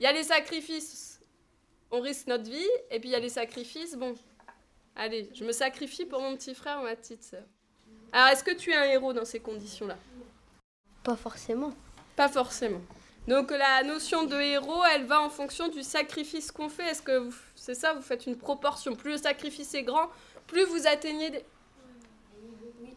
il 0.00 0.04
y 0.04 0.06
a 0.06 0.12
les 0.12 0.22
sacrifices, 0.22 1.20
on 1.90 2.00
risque 2.00 2.26
notre 2.26 2.50
vie, 2.50 2.68
et 2.90 2.98
puis 3.00 3.10
il 3.10 3.12
y 3.12 3.16
a 3.16 3.20
les 3.20 3.28
sacrifices, 3.28 3.96
bon, 3.96 4.14
allez, 4.96 5.30
je 5.34 5.44
me 5.44 5.52
sacrifie 5.52 6.06
pour 6.06 6.20
mon 6.20 6.34
petit 6.36 6.54
frère 6.54 6.80
ou 6.80 6.84
ma 6.84 6.96
petite 6.96 7.22
sœur. 7.22 7.44
Alors, 8.12 8.28
est-ce 8.28 8.44
que 8.44 8.54
tu 8.54 8.70
es 8.70 8.76
un 8.76 8.84
héros 8.84 9.12
dans 9.12 9.24
ces 9.24 9.40
conditions-là? 9.40 9.96
Pas 11.02 11.16
forcément. 11.16 11.72
Pas 12.16 12.28
forcément. 12.28 12.80
Donc 13.26 13.50
la 13.50 13.82
notion 13.82 14.24
de 14.24 14.36
héros, 14.38 14.84
elle 14.94 15.04
va 15.04 15.20
en 15.20 15.30
fonction 15.30 15.68
du 15.68 15.82
sacrifice 15.82 16.52
qu'on 16.52 16.68
fait. 16.68 16.90
Est-ce 16.90 17.02
que 17.02 17.30
c'est 17.54 17.74
ça, 17.74 17.94
vous 17.94 18.02
faites 18.02 18.26
une 18.26 18.36
proportion 18.36 18.94
Plus 18.94 19.12
le 19.12 19.16
sacrifice 19.16 19.74
est 19.74 19.82
grand, 19.82 20.10
plus 20.46 20.64
vous 20.64 20.86
atteignez 20.86 21.30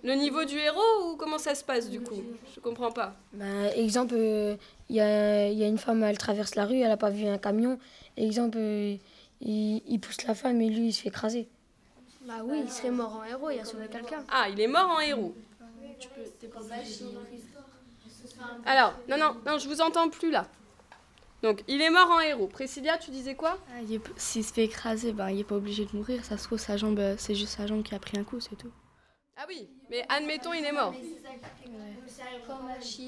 le 0.03 0.13
niveau 0.13 0.45
du 0.45 0.57
héros 0.57 1.11
ou 1.11 1.15
comment 1.15 1.37
ça 1.37 1.55
se 1.55 1.63
passe 1.63 1.89
du 1.89 2.01
coup? 2.01 2.21
Je 2.55 2.59
comprends 2.59 2.91
pas. 2.91 3.15
Bah, 3.33 3.75
exemple, 3.75 4.15
il 4.15 4.19
euh, 4.19 4.55
y, 4.89 4.99
a, 4.99 5.49
y, 5.49 5.63
a, 5.63 5.67
une 5.67 5.77
femme, 5.77 6.03
elle 6.03 6.17
traverse 6.17 6.55
la 6.55 6.65
rue, 6.65 6.79
elle 6.79 6.89
n'a 6.89 6.97
pas 6.97 7.09
vu 7.09 7.25
un 7.25 7.37
camion. 7.37 7.79
Exemple, 8.15 8.57
euh, 8.59 8.95
il, 9.41 9.81
il, 9.87 9.99
pousse 9.99 10.23
la 10.23 10.35
femme 10.35 10.61
et 10.61 10.69
lui, 10.69 10.87
il 10.87 10.93
se 10.93 11.01
fait 11.01 11.09
écraser. 11.09 11.47
Bah 12.21 12.41
oui, 12.43 12.61
il 12.63 12.71
serait 12.71 12.91
mort 12.91 13.15
en 13.15 13.23
héros, 13.23 13.49
il 13.49 13.59
a 13.59 13.65
sauvé 13.65 13.87
quelqu'un. 13.87 14.23
Ah, 14.29 14.47
il 14.49 14.59
est 14.59 14.67
mort 14.67 14.89
en 14.89 14.99
héros. 14.99 15.33
Alors, 18.65 18.93
non, 19.07 19.17
non, 19.17 19.35
non, 19.45 19.57
je 19.57 19.67
vous 19.67 19.81
entends 19.81 20.09
plus 20.09 20.31
là. 20.31 20.47
Donc, 21.43 21.63
il 21.67 21.81
est 21.81 21.89
mort 21.89 22.09
en 22.09 22.19
héros. 22.19 22.47
Priscilla, 22.47 22.97
tu 22.97 23.11
disais 23.11 23.35
quoi? 23.35 23.57
Ah, 23.69 23.81
S'il 24.15 24.43
se 24.43 24.51
fait 24.51 24.65
écraser, 24.65 25.13
ben, 25.13 25.29
il 25.29 25.37
n'est 25.37 25.43
pas 25.43 25.55
obligé 25.55 25.85
de 25.85 25.95
mourir. 25.95 26.25
Ça 26.25 26.37
se 26.37 26.43
trouve, 26.43 26.57
sa 26.57 26.77
jambe, 26.77 26.99
euh, 26.99 27.15
c'est 27.17 27.35
juste 27.35 27.55
sa 27.55 27.67
jambe 27.67 27.83
qui 27.83 27.93
a 27.93 27.99
pris 27.99 28.17
un 28.17 28.23
coup, 28.23 28.39
c'est 28.39 28.55
tout. 28.55 28.71
Ah 29.39 29.45
oui, 29.47 29.69
mais 29.89 30.03
admettons, 30.09 30.53
il 30.53 30.65
est 30.65 30.71
mort. 30.71 30.93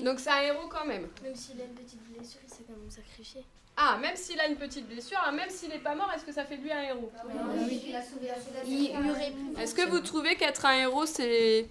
Donc, 0.04 0.20
c'est 0.20 0.30
un 0.30 0.42
héros 0.42 0.68
quand 0.70 0.86
même. 0.86 1.08
Même 1.24 1.36
s'il 1.36 1.60
a 1.60 1.66
une 1.66 1.74
petite 1.74 2.04
blessure, 2.04 2.40
il 2.44 2.50
s'est 2.50 2.64
quand 2.68 2.78
même 2.78 2.92
sacrifié. 2.92 3.44
Ah, 3.76 3.98
même 3.98 4.16
s'il 4.16 4.40
a 4.40 4.48
une 4.48 4.58
petite 4.58 4.88
blessure, 4.88 5.18
hein, 5.26 5.32
même 5.32 5.50
s'il 5.50 5.70
n'est 5.70 5.80
pas 5.80 5.96
mort, 5.96 6.12
est-ce 6.14 6.26
que 6.26 6.34
ça 6.34 6.44
fait 6.44 6.58
de 6.58 6.64
lui 6.64 6.72
un 6.72 6.82
héros? 6.82 7.12
Oui, 8.66 8.94
Est-ce 9.58 9.74
que 9.74 9.90
vous 9.90 10.02
trouvez 10.02 10.36
qu'être 10.36 10.66
un 10.66 10.74
héros, 10.74 11.06
c'est 11.06 11.70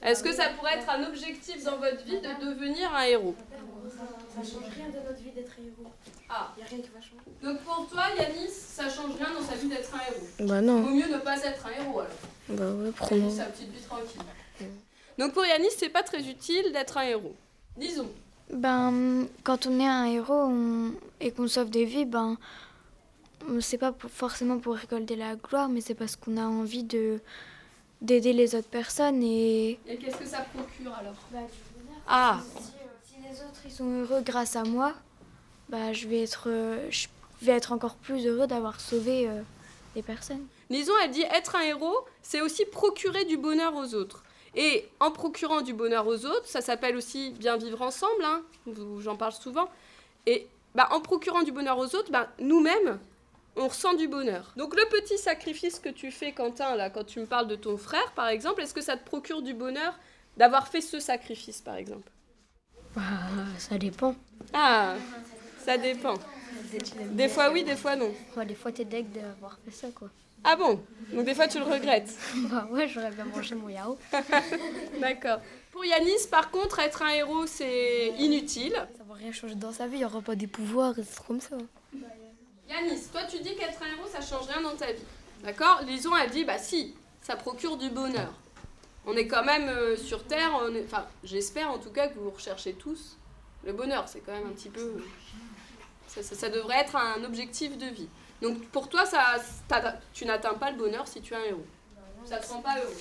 est-ce 0.00 0.22
que 0.22 0.32
ça 0.32 0.50
pourrait 0.50 0.78
être 0.78 0.88
un 0.88 1.04
objectif 1.04 1.64
dans 1.64 1.76
votre 1.76 2.04
vie 2.04 2.20
de 2.20 2.46
devenir 2.46 2.94
un 2.94 3.02
héros? 3.02 3.34
Ça 4.30 4.42
change 4.42 4.70
rien 4.72 4.88
de 4.88 5.08
notre 5.08 5.20
vie 5.20 5.32
d'être 5.32 5.52
un 5.58 5.64
héros. 5.64 5.92
Ah. 6.28 6.52
Il 6.56 6.60
n'y 6.60 6.66
a 6.66 6.70
rien 6.70 6.78
qui 6.78 6.90
va 6.90 7.00
changer. 7.00 7.16
Donc 7.42 7.60
pour 7.62 7.88
toi, 7.88 8.04
Yanis, 8.16 8.50
ça 8.50 8.88
change 8.88 9.16
rien 9.16 9.34
dans 9.34 9.44
sa 9.44 9.56
vie 9.56 9.68
d'être 9.68 9.92
un 9.92 10.12
héros? 10.12 10.26
Bah 10.48 10.60
non. 10.60 10.82
Vaut 10.82 10.90
mieux 10.90 11.08
ne 11.08 11.18
pas 11.18 11.42
être 11.42 11.66
un 11.66 11.82
héros 11.82 12.00
alors. 12.00 12.12
Bah 12.50 12.72
ouais, 12.72 12.90
prends 12.92 13.30
sa 13.30 13.44
petite 13.46 13.70
vie 13.70 13.82
tranquille. 13.82 14.20
Donc 15.18 15.32
pour 15.32 15.44
Yanis, 15.44 15.68
c'est 15.76 15.88
pas 15.88 16.02
très 16.02 16.22
utile 16.28 16.72
d'être 16.72 16.96
un 16.96 17.02
héros. 17.02 17.34
Disons. 17.76 18.08
Ben, 18.52 19.26
quand 19.44 19.66
on 19.66 19.78
est 19.78 19.86
un 19.86 20.06
héros 20.06 20.50
et 21.20 21.32
qu'on 21.32 21.48
sauve 21.48 21.70
des 21.70 21.84
vies, 21.84 22.06
ben, 22.06 22.38
c'est 23.60 23.78
pas 23.78 23.94
forcément 24.08 24.58
pour 24.58 24.74
récolter 24.76 25.16
la 25.16 25.36
gloire, 25.36 25.68
mais 25.68 25.80
c'est 25.80 25.94
parce 25.94 26.16
qu'on 26.16 26.36
a 26.36 26.44
envie 26.44 26.84
de 26.84 27.20
d'aider 28.00 28.32
les 28.32 28.54
autres 28.54 28.68
personnes 28.68 29.24
et... 29.24 29.70
Et 29.88 29.96
qu'est-ce 29.96 30.18
que 30.18 30.24
ça 30.24 30.46
procure 30.54 30.94
alors? 30.94 31.16
Bah, 31.32 31.40
Ah 32.06 32.40
si, 33.04 33.14
les 33.28 33.40
autres 33.40 33.60
ils 33.64 33.72
sont 33.72 33.90
heureux 33.90 34.22
grâce 34.22 34.54
à 34.54 34.62
moi, 34.62 34.94
bah, 35.68 35.92
je, 35.92 36.06
vais 36.06 36.22
être, 36.22 36.44
euh, 36.46 36.88
je 36.90 37.08
vais 37.42 37.52
être 37.52 37.72
encore 37.72 37.96
plus 37.96 38.24
heureux 38.24 38.46
d'avoir 38.46 38.80
sauvé 38.80 39.28
euh, 39.28 39.42
les 39.96 40.02
personnes. 40.02 40.46
Lison 40.70 40.92
a 41.02 41.08
dit 41.08 41.22
être 41.22 41.56
un 41.56 41.62
héros, 41.62 42.04
c'est 42.22 42.40
aussi 42.40 42.64
procurer 42.66 43.24
du 43.24 43.36
bonheur 43.36 43.74
aux 43.74 43.94
autres. 43.94 44.22
Et 44.54 44.88
en 45.00 45.10
procurant 45.10 45.60
du 45.60 45.72
bonheur 45.72 46.06
aux 46.06 46.26
autres, 46.26 46.46
ça 46.46 46.60
s'appelle 46.60 46.96
aussi 46.96 47.30
bien 47.32 47.56
vivre 47.56 47.82
ensemble, 47.82 48.24
hein, 48.24 48.42
j'en 49.00 49.16
parle 49.16 49.32
souvent. 49.32 49.68
Et 50.26 50.46
bah, 50.74 50.88
en 50.92 51.00
procurant 51.00 51.42
du 51.42 51.52
bonheur 51.52 51.78
aux 51.78 51.94
autres, 51.94 52.10
bah, 52.10 52.28
nous-mêmes, 52.38 52.98
on 53.56 53.68
ressent 53.68 53.94
du 53.94 54.08
bonheur. 54.08 54.52
Donc 54.56 54.74
le 54.76 54.84
petit 54.88 55.18
sacrifice 55.18 55.78
que 55.78 55.88
tu 55.88 56.10
fais, 56.10 56.32
Quentin, 56.32 56.76
là, 56.76 56.90
quand 56.90 57.04
tu 57.04 57.20
me 57.20 57.26
parles 57.26 57.48
de 57.48 57.56
ton 57.56 57.76
frère, 57.76 58.12
par 58.12 58.28
exemple, 58.28 58.62
est-ce 58.62 58.74
que 58.74 58.80
ça 58.80 58.96
te 58.96 59.04
procure 59.04 59.42
du 59.42 59.54
bonheur 59.54 59.98
d'avoir 60.36 60.68
fait 60.68 60.80
ce 60.80 61.00
sacrifice, 61.00 61.60
par 61.60 61.76
exemple? 61.76 62.10
Bah, 62.94 63.02
Ça 63.58 63.78
dépend. 63.78 64.14
Ah, 64.52 64.94
ça 65.64 65.76
dépend. 65.76 66.14
Des 67.12 67.28
fois 67.28 67.50
oui, 67.50 67.64
des 67.64 67.76
fois 67.76 67.96
non. 67.96 68.12
des 68.46 68.54
fois 68.54 68.72
t'es 68.72 68.84
deg 68.84 69.10
d'avoir 69.12 69.58
fait 69.64 69.70
ça, 69.70 69.88
quoi. 69.94 70.08
Ah 70.44 70.56
bon? 70.56 70.80
Donc 71.12 71.24
des 71.24 71.34
fois 71.34 71.48
tu 71.48 71.58
le 71.58 71.64
regrettes 71.64 72.14
Bah 72.50 72.68
ouais, 72.70 72.88
j'aurais 72.88 73.10
bien 73.10 73.24
mangé 73.24 73.54
mon 73.54 73.68
yaourt. 73.68 73.98
D'accord. 75.00 75.40
Pour 75.72 75.84
Yanis, 75.84 76.26
par 76.30 76.50
contre, 76.50 76.78
être 76.80 77.02
un 77.02 77.10
héros, 77.10 77.46
c'est 77.46 78.08
inutile. 78.18 78.74
Ça 78.96 79.04
va 79.08 79.14
rien 79.14 79.32
changer 79.32 79.54
dans 79.54 79.72
sa 79.72 79.86
vie, 79.86 79.96
il 79.96 79.98
n'y 79.98 80.04
aura 80.04 80.20
pas 80.20 80.34
des 80.34 80.46
pouvoirs, 80.46 80.94
c'est 80.96 81.26
comme 81.26 81.40
ça. 81.40 81.56
Yanis, 82.68 83.00
toi 83.12 83.22
tu 83.30 83.38
dis 83.38 83.54
qu'être 83.56 83.82
un 83.82 83.96
héros 83.96 84.08
ça 84.12 84.20
change 84.20 84.46
rien 84.48 84.60
dans 84.60 84.76
ta 84.76 84.92
vie. 84.92 85.02
D'accord? 85.42 85.82
Lison 85.86 86.12
a 86.12 86.26
dit 86.26 86.44
bah 86.44 86.58
si, 86.58 86.94
ça 87.22 87.36
procure 87.36 87.76
du 87.76 87.90
bonheur. 87.90 88.32
On 89.06 89.16
est 89.16 89.26
quand 89.26 89.44
même 89.44 89.68
euh, 89.68 89.96
sur 89.96 90.24
Terre, 90.24 90.50
enfin 90.84 91.06
j'espère 91.24 91.70
en 91.70 91.78
tout 91.78 91.90
cas 91.90 92.08
que 92.08 92.18
vous 92.18 92.30
recherchez 92.30 92.74
tous 92.74 93.16
le 93.64 93.72
bonheur. 93.72 94.08
C'est 94.08 94.20
quand 94.20 94.32
même 94.32 94.46
un 94.46 94.52
petit 94.52 94.68
peu. 94.68 95.02
Ça, 96.08 96.48
devrait 96.48 96.78
être 96.78 96.96
un 96.96 97.22
objectif 97.24 97.76
de 97.76 97.86
vie. 97.86 98.08
Donc 98.40 98.64
pour 98.66 98.88
toi, 98.88 99.04
ça, 99.04 99.36
tu 100.12 100.24
n'atteins 100.24 100.54
pas 100.54 100.70
le 100.70 100.76
bonheur 100.76 101.06
si 101.06 101.20
tu 101.20 101.34
es 101.34 101.36
un 101.36 101.44
héros. 101.44 101.66
Ça 102.24 102.38
te 102.38 102.46
rend 102.48 102.60
pas 102.60 102.78
heureux. 102.78 102.96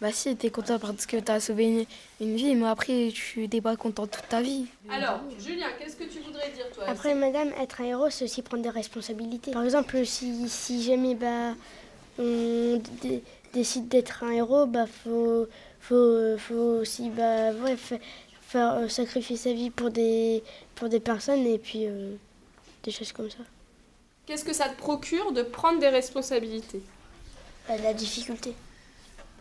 Bah 0.00 0.10
si, 0.10 0.34
t'es 0.34 0.50
content 0.50 0.80
parce 0.80 1.06
que 1.06 1.16
t'as 1.18 1.38
sauvé 1.38 1.86
une, 2.20 2.34
vie, 2.34 2.56
mais 2.56 2.66
après 2.66 3.10
tu 3.14 3.46
n'es 3.46 3.60
pas 3.60 3.76
content 3.76 4.08
toute 4.08 4.28
ta 4.28 4.42
vie. 4.42 4.66
Alors, 4.90 5.20
Julien, 5.38 5.68
qu'est-ce 5.78 5.94
que 5.94 6.04
tu 6.04 6.18
voudrais 6.18 6.50
dire 6.50 6.68
toi? 6.74 6.84
Après, 6.88 7.14
madame, 7.14 7.52
être 7.60 7.82
un 7.82 7.84
héros, 7.84 8.10
c'est 8.10 8.24
aussi 8.24 8.42
prendre 8.42 8.64
des 8.64 8.70
responsabilités. 8.70 9.52
Par 9.52 9.62
exemple, 9.62 10.04
si, 10.04 10.48
si 10.48 10.82
jamais 10.82 11.14
bah, 11.14 11.54
on 12.18 12.82
décide 13.52 13.86
d'être 13.86 14.24
un 14.24 14.32
héros, 14.32 14.66
bah 14.66 14.86
faut, 14.86 15.46
faut, 15.80 16.36
faut 16.36 16.80
aussi 16.80 17.08
bah, 17.10 17.52
ouais, 17.52 17.76
faire, 17.76 18.74
euh, 18.74 18.88
sacrifier 18.88 19.36
sa 19.36 19.52
vie 19.52 19.70
pour 19.70 19.90
des, 19.90 20.42
pour 20.74 20.88
des 20.88 20.98
personnes 20.98 21.46
et 21.46 21.58
puis 21.58 21.86
euh, 21.86 22.16
des 22.82 22.90
choses 22.90 23.12
comme 23.12 23.30
ça. 23.30 23.44
Qu'est-ce 24.26 24.44
que 24.44 24.52
ça 24.52 24.68
te 24.68 24.76
procure 24.76 25.32
de 25.32 25.42
prendre 25.42 25.80
des 25.80 25.88
responsabilités? 25.88 26.82
Bah, 27.68 27.76
La 27.82 27.94
difficulté. 27.94 28.54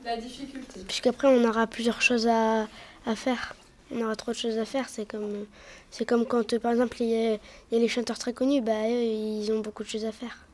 La 0.03 0.17
difficulté. 0.17 0.79
Puisqu'après, 0.87 1.27
on 1.27 1.43
aura 1.47 1.67
plusieurs 1.67 2.01
choses 2.01 2.27
à, 2.27 2.67
à, 3.05 3.15
faire. 3.15 3.55
On 3.91 4.01
aura 4.01 4.15
trop 4.15 4.31
de 4.31 4.37
choses 4.37 4.57
à 4.57 4.65
faire. 4.65 4.89
C'est 4.89 5.05
comme, 5.05 5.45
c'est 5.91 6.05
comme 6.05 6.25
quand, 6.25 6.57
par 6.59 6.71
exemple, 6.71 7.01
il 7.01 7.09
y, 7.09 7.33
a, 7.33 7.37
les 7.71 7.87
chanteurs 7.87 8.17
très 8.17 8.33
connus, 8.33 8.61
bah, 8.61 8.87
eux, 8.87 9.03
ils 9.03 9.51
ont 9.51 9.59
beaucoup 9.59 9.83
de 9.83 9.89
choses 9.89 10.05
à 10.05 10.11
faire. 10.11 10.45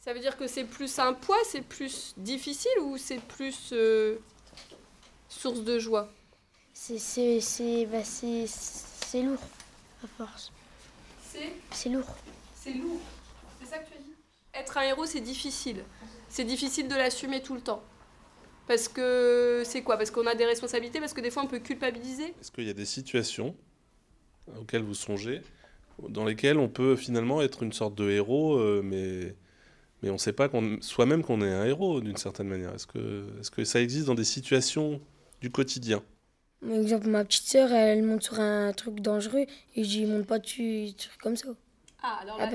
Ça 0.00 0.12
veut 0.12 0.20
dire 0.20 0.36
que 0.36 0.46
c'est 0.46 0.64
plus 0.64 0.98
un 0.98 1.12
poids, 1.14 1.36
c'est 1.44 1.62
plus 1.62 2.14
difficile 2.16 2.78
ou 2.82 2.96
c'est 2.98 3.20
plus 3.20 3.70
euh, 3.72 4.16
source 5.28 5.60
de 5.60 5.78
joie? 5.78 6.08
C'est 6.72 6.98
c'est, 6.98 7.40
c'est, 7.40 7.86
bah, 7.86 8.04
c'est, 8.04 8.46
c'est 8.46 9.22
lourd, 9.22 9.42
à 10.02 10.06
force. 10.18 10.52
C'est? 11.30 11.52
C'est 11.70 11.90
lourd. 11.90 12.16
C'est 12.62 12.74
lourd. 12.74 13.00
C'est 13.60 13.68
ça 13.68 13.78
que 13.78 13.88
tu 13.88 13.94
as 13.94 14.02
dit 14.02 14.14
Être 14.54 14.76
un 14.76 14.82
héros, 14.82 15.06
c'est 15.06 15.20
difficile. 15.20 15.82
C'est 16.28 16.44
difficile 16.44 16.88
de 16.88 16.94
l'assumer 16.94 17.40
tout 17.42 17.54
le 17.54 17.62
temps. 17.62 17.82
Parce 18.68 18.86
que 18.86 19.62
c'est 19.64 19.82
quoi? 19.82 19.96
Parce 19.96 20.10
qu'on 20.10 20.26
a 20.26 20.34
des 20.34 20.44
responsabilités 20.44 21.00
Parce 21.00 21.14
que 21.14 21.20
des 21.20 21.30
fois 21.30 21.42
on 21.42 21.46
peut 21.46 21.58
culpabiliser 21.58 22.34
Est-ce 22.40 22.52
qu'il 22.52 22.64
y 22.64 22.70
a 22.70 22.74
des 22.74 22.84
situations 22.84 23.56
auxquelles 24.58 24.82
vous 24.82 24.94
songez 24.94 25.42
dans 26.08 26.24
lesquelles 26.24 26.58
on 26.58 26.68
peut 26.68 26.96
finalement 26.96 27.42
être 27.42 27.62
une 27.62 27.72
sorte 27.72 27.94
de 27.94 28.10
héros, 28.10 28.56
euh, 28.56 28.80
mais, 28.82 29.34
mais 30.02 30.10
on 30.10 30.14
ne 30.14 30.18
sait 30.18 30.32
pas 30.32 30.48
soi-même 30.80 31.22
qu'on 31.22 31.42
est 31.42 31.52
un 31.52 31.64
héros 31.64 32.00
d'une 32.00 32.16
certaine 32.16 32.48
manière 32.48 32.74
Est-ce 32.74 32.86
que, 32.86 33.26
est 33.38 33.50
que 33.50 33.64
ça 33.64 33.80
existe 33.80 34.06
dans 34.06 34.14
des 34.14 34.24
situations 34.24 35.00
du 35.40 35.50
quotidien? 35.50 36.02
Par 36.60 36.72
exemple, 36.72 37.08
ma 37.08 37.24
petite 37.24 37.46
sœur, 37.46 37.72
elle 37.72 38.02
monte 38.02 38.22
sur 38.22 38.38
un 38.38 38.72
truc 38.72 39.00
dangereux 39.00 39.46
et 39.74 39.84
je 39.84 39.88
dis 39.88 40.06
monte 40.06 40.26
pas 40.26 40.38
dessus, 40.38 40.90
truc 40.96 41.20
comme 41.20 41.36
ça. 41.36 41.48
Ah, 42.02 42.18
alors 42.22 42.38
là, 42.38 42.48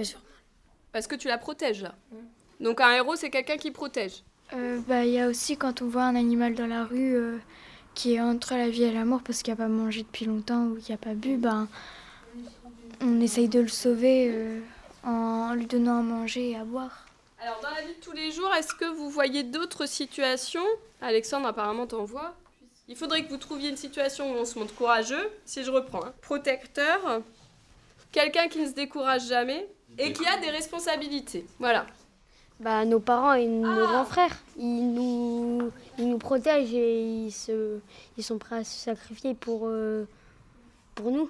parce 0.91 1.07
que 1.07 1.15
tu 1.15 1.27
la 1.27 1.37
protèges 1.37 1.81
là. 1.81 1.93
Donc 2.59 2.79
un 2.79 2.91
héros, 2.93 3.15
c'est 3.15 3.29
quelqu'un 3.29 3.57
qui 3.57 3.71
protège. 3.71 4.23
Euh, 4.53 4.79
bah, 4.87 5.03
il 5.03 5.11
y 5.11 5.19
a 5.19 5.27
aussi 5.27 5.57
quand 5.57 5.81
on 5.81 5.87
voit 5.87 6.03
un 6.03 6.15
animal 6.15 6.55
dans 6.55 6.67
la 6.67 6.85
rue 6.85 7.15
euh, 7.15 7.37
qui 7.95 8.13
est 8.13 8.21
entre 8.21 8.53
la 8.53 8.69
vie 8.69 8.83
et 8.83 8.93
la 8.93 9.05
mort 9.05 9.21
parce 9.21 9.41
qu'il 9.41 9.53
n'a 9.53 9.57
pas 9.57 9.67
mangé 9.67 10.03
depuis 10.03 10.25
longtemps 10.25 10.65
ou 10.67 10.75
qu'il 10.75 10.93
n'a 10.93 10.97
pas 10.97 11.13
bu, 11.13 11.37
ben, 11.37 11.67
on 13.01 13.19
essaye 13.19 13.49
de 13.49 13.59
le 13.59 13.67
sauver 13.67 14.29
euh, 14.31 14.61
en 15.03 15.53
lui 15.53 15.65
donnant 15.65 15.99
à 15.99 16.01
manger 16.01 16.51
et 16.51 16.55
à 16.55 16.63
boire. 16.63 17.05
Alors 17.41 17.59
dans 17.61 17.71
la 17.71 17.81
vie 17.81 17.95
de 17.95 18.01
tous 18.01 18.13
les 18.13 18.31
jours, 18.31 18.53
est-ce 18.57 18.73
que 18.73 18.85
vous 18.85 19.09
voyez 19.09 19.43
d'autres 19.43 19.87
situations? 19.87 20.65
Alexandre 21.01 21.47
apparemment 21.47 21.87
t'en 21.87 22.05
voit. 22.05 22.35
Il 22.87 22.95
faudrait 22.95 23.23
que 23.25 23.29
vous 23.29 23.37
trouviez 23.37 23.69
une 23.69 23.77
situation 23.77 24.31
où 24.31 24.35
on 24.35 24.45
se 24.45 24.57
montre 24.57 24.73
courageux, 24.75 25.29
si 25.45 25.63
je 25.63 25.71
reprends. 25.71 26.05
Hein. 26.05 26.13
Protecteur, 26.21 27.21
quelqu'un 28.15 28.47
qui 28.47 28.59
ne 28.59 28.67
se 28.67 28.73
décourage 28.73 29.27
jamais 29.27 29.67
et 29.97 30.13
qui 30.13 30.25
a 30.25 30.39
des 30.39 30.49
responsabilités. 30.49 31.45
Voilà 31.59 31.85
bah, 32.61 32.85
nos 32.85 33.01
parents 33.01 33.33
et 33.33 33.47
nos 33.47 33.69
ah 33.69 33.85
grands 33.85 34.05
frères. 34.05 34.37
Ils 34.57 34.93
nous, 34.93 35.73
ils 35.97 36.07
nous 36.07 36.17
protègent 36.17 36.73
et 36.73 37.01
ils, 37.01 37.31
se, 37.31 37.79
ils 38.17 38.23
sont 38.23 38.37
prêts 38.37 38.59
à 38.59 38.63
se 38.63 38.77
sacrifier 38.77 39.33
pour, 39.33 39.63
euh, 39.65 40.07
pour 40.95 41.11
nous. 41.11 41.29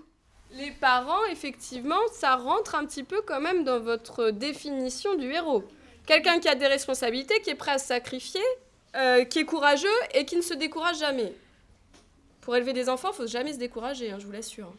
Les 0.51 0.70
parents, 0.70 1.25
effectivement, 1.32 2.00
ça 2.13 2.36
rentre 2.36 2.75
un 2.75 2.86
petit 2.86 3.04
peu 3.04 3.22
quand 3.25 3.42
même 3.42 3.63
dans 3.63 3.80
votre 3.80 4.30
définition 4.30 5.15
du 5.15 5.32
héros. 5.32 5.63
Quelqu'un 6.06 6.39
qui 6.39 6.48
a 6.48 6.54
des 6.54 6.68
responsabilités, 6.68 7.42
qui 7.42 7.50
est 7.50 7.56
prêt 7.56 7.72
à 7.72 7.80
se 7.80 7.88
sacrifier, 7.88 8.46
euh, 8.96 9.25
qui 9.25 9.39
est 9.39 9.46
courageux 9.46 10.00
et 10.13 10.25
qui 10.25 10.36
ne 10.36 10.44
se 10.44 10.54
décourage 10.54 11.00
jamais. 11.00 11.34
Pour 12.42 12.56
élever 12.56 12.74
des 12.74 12.88
enfants, 12.88 13.10
il 13.12 13.15
faut 13.15 13.27
jamais 13.27 13.54
se 13.54 13.58
décourager, 13.58 14.12
hein, 14.12 14.18
je 14.20 14.27
vous 14.27 14.32
l'assure. 14.32 14.72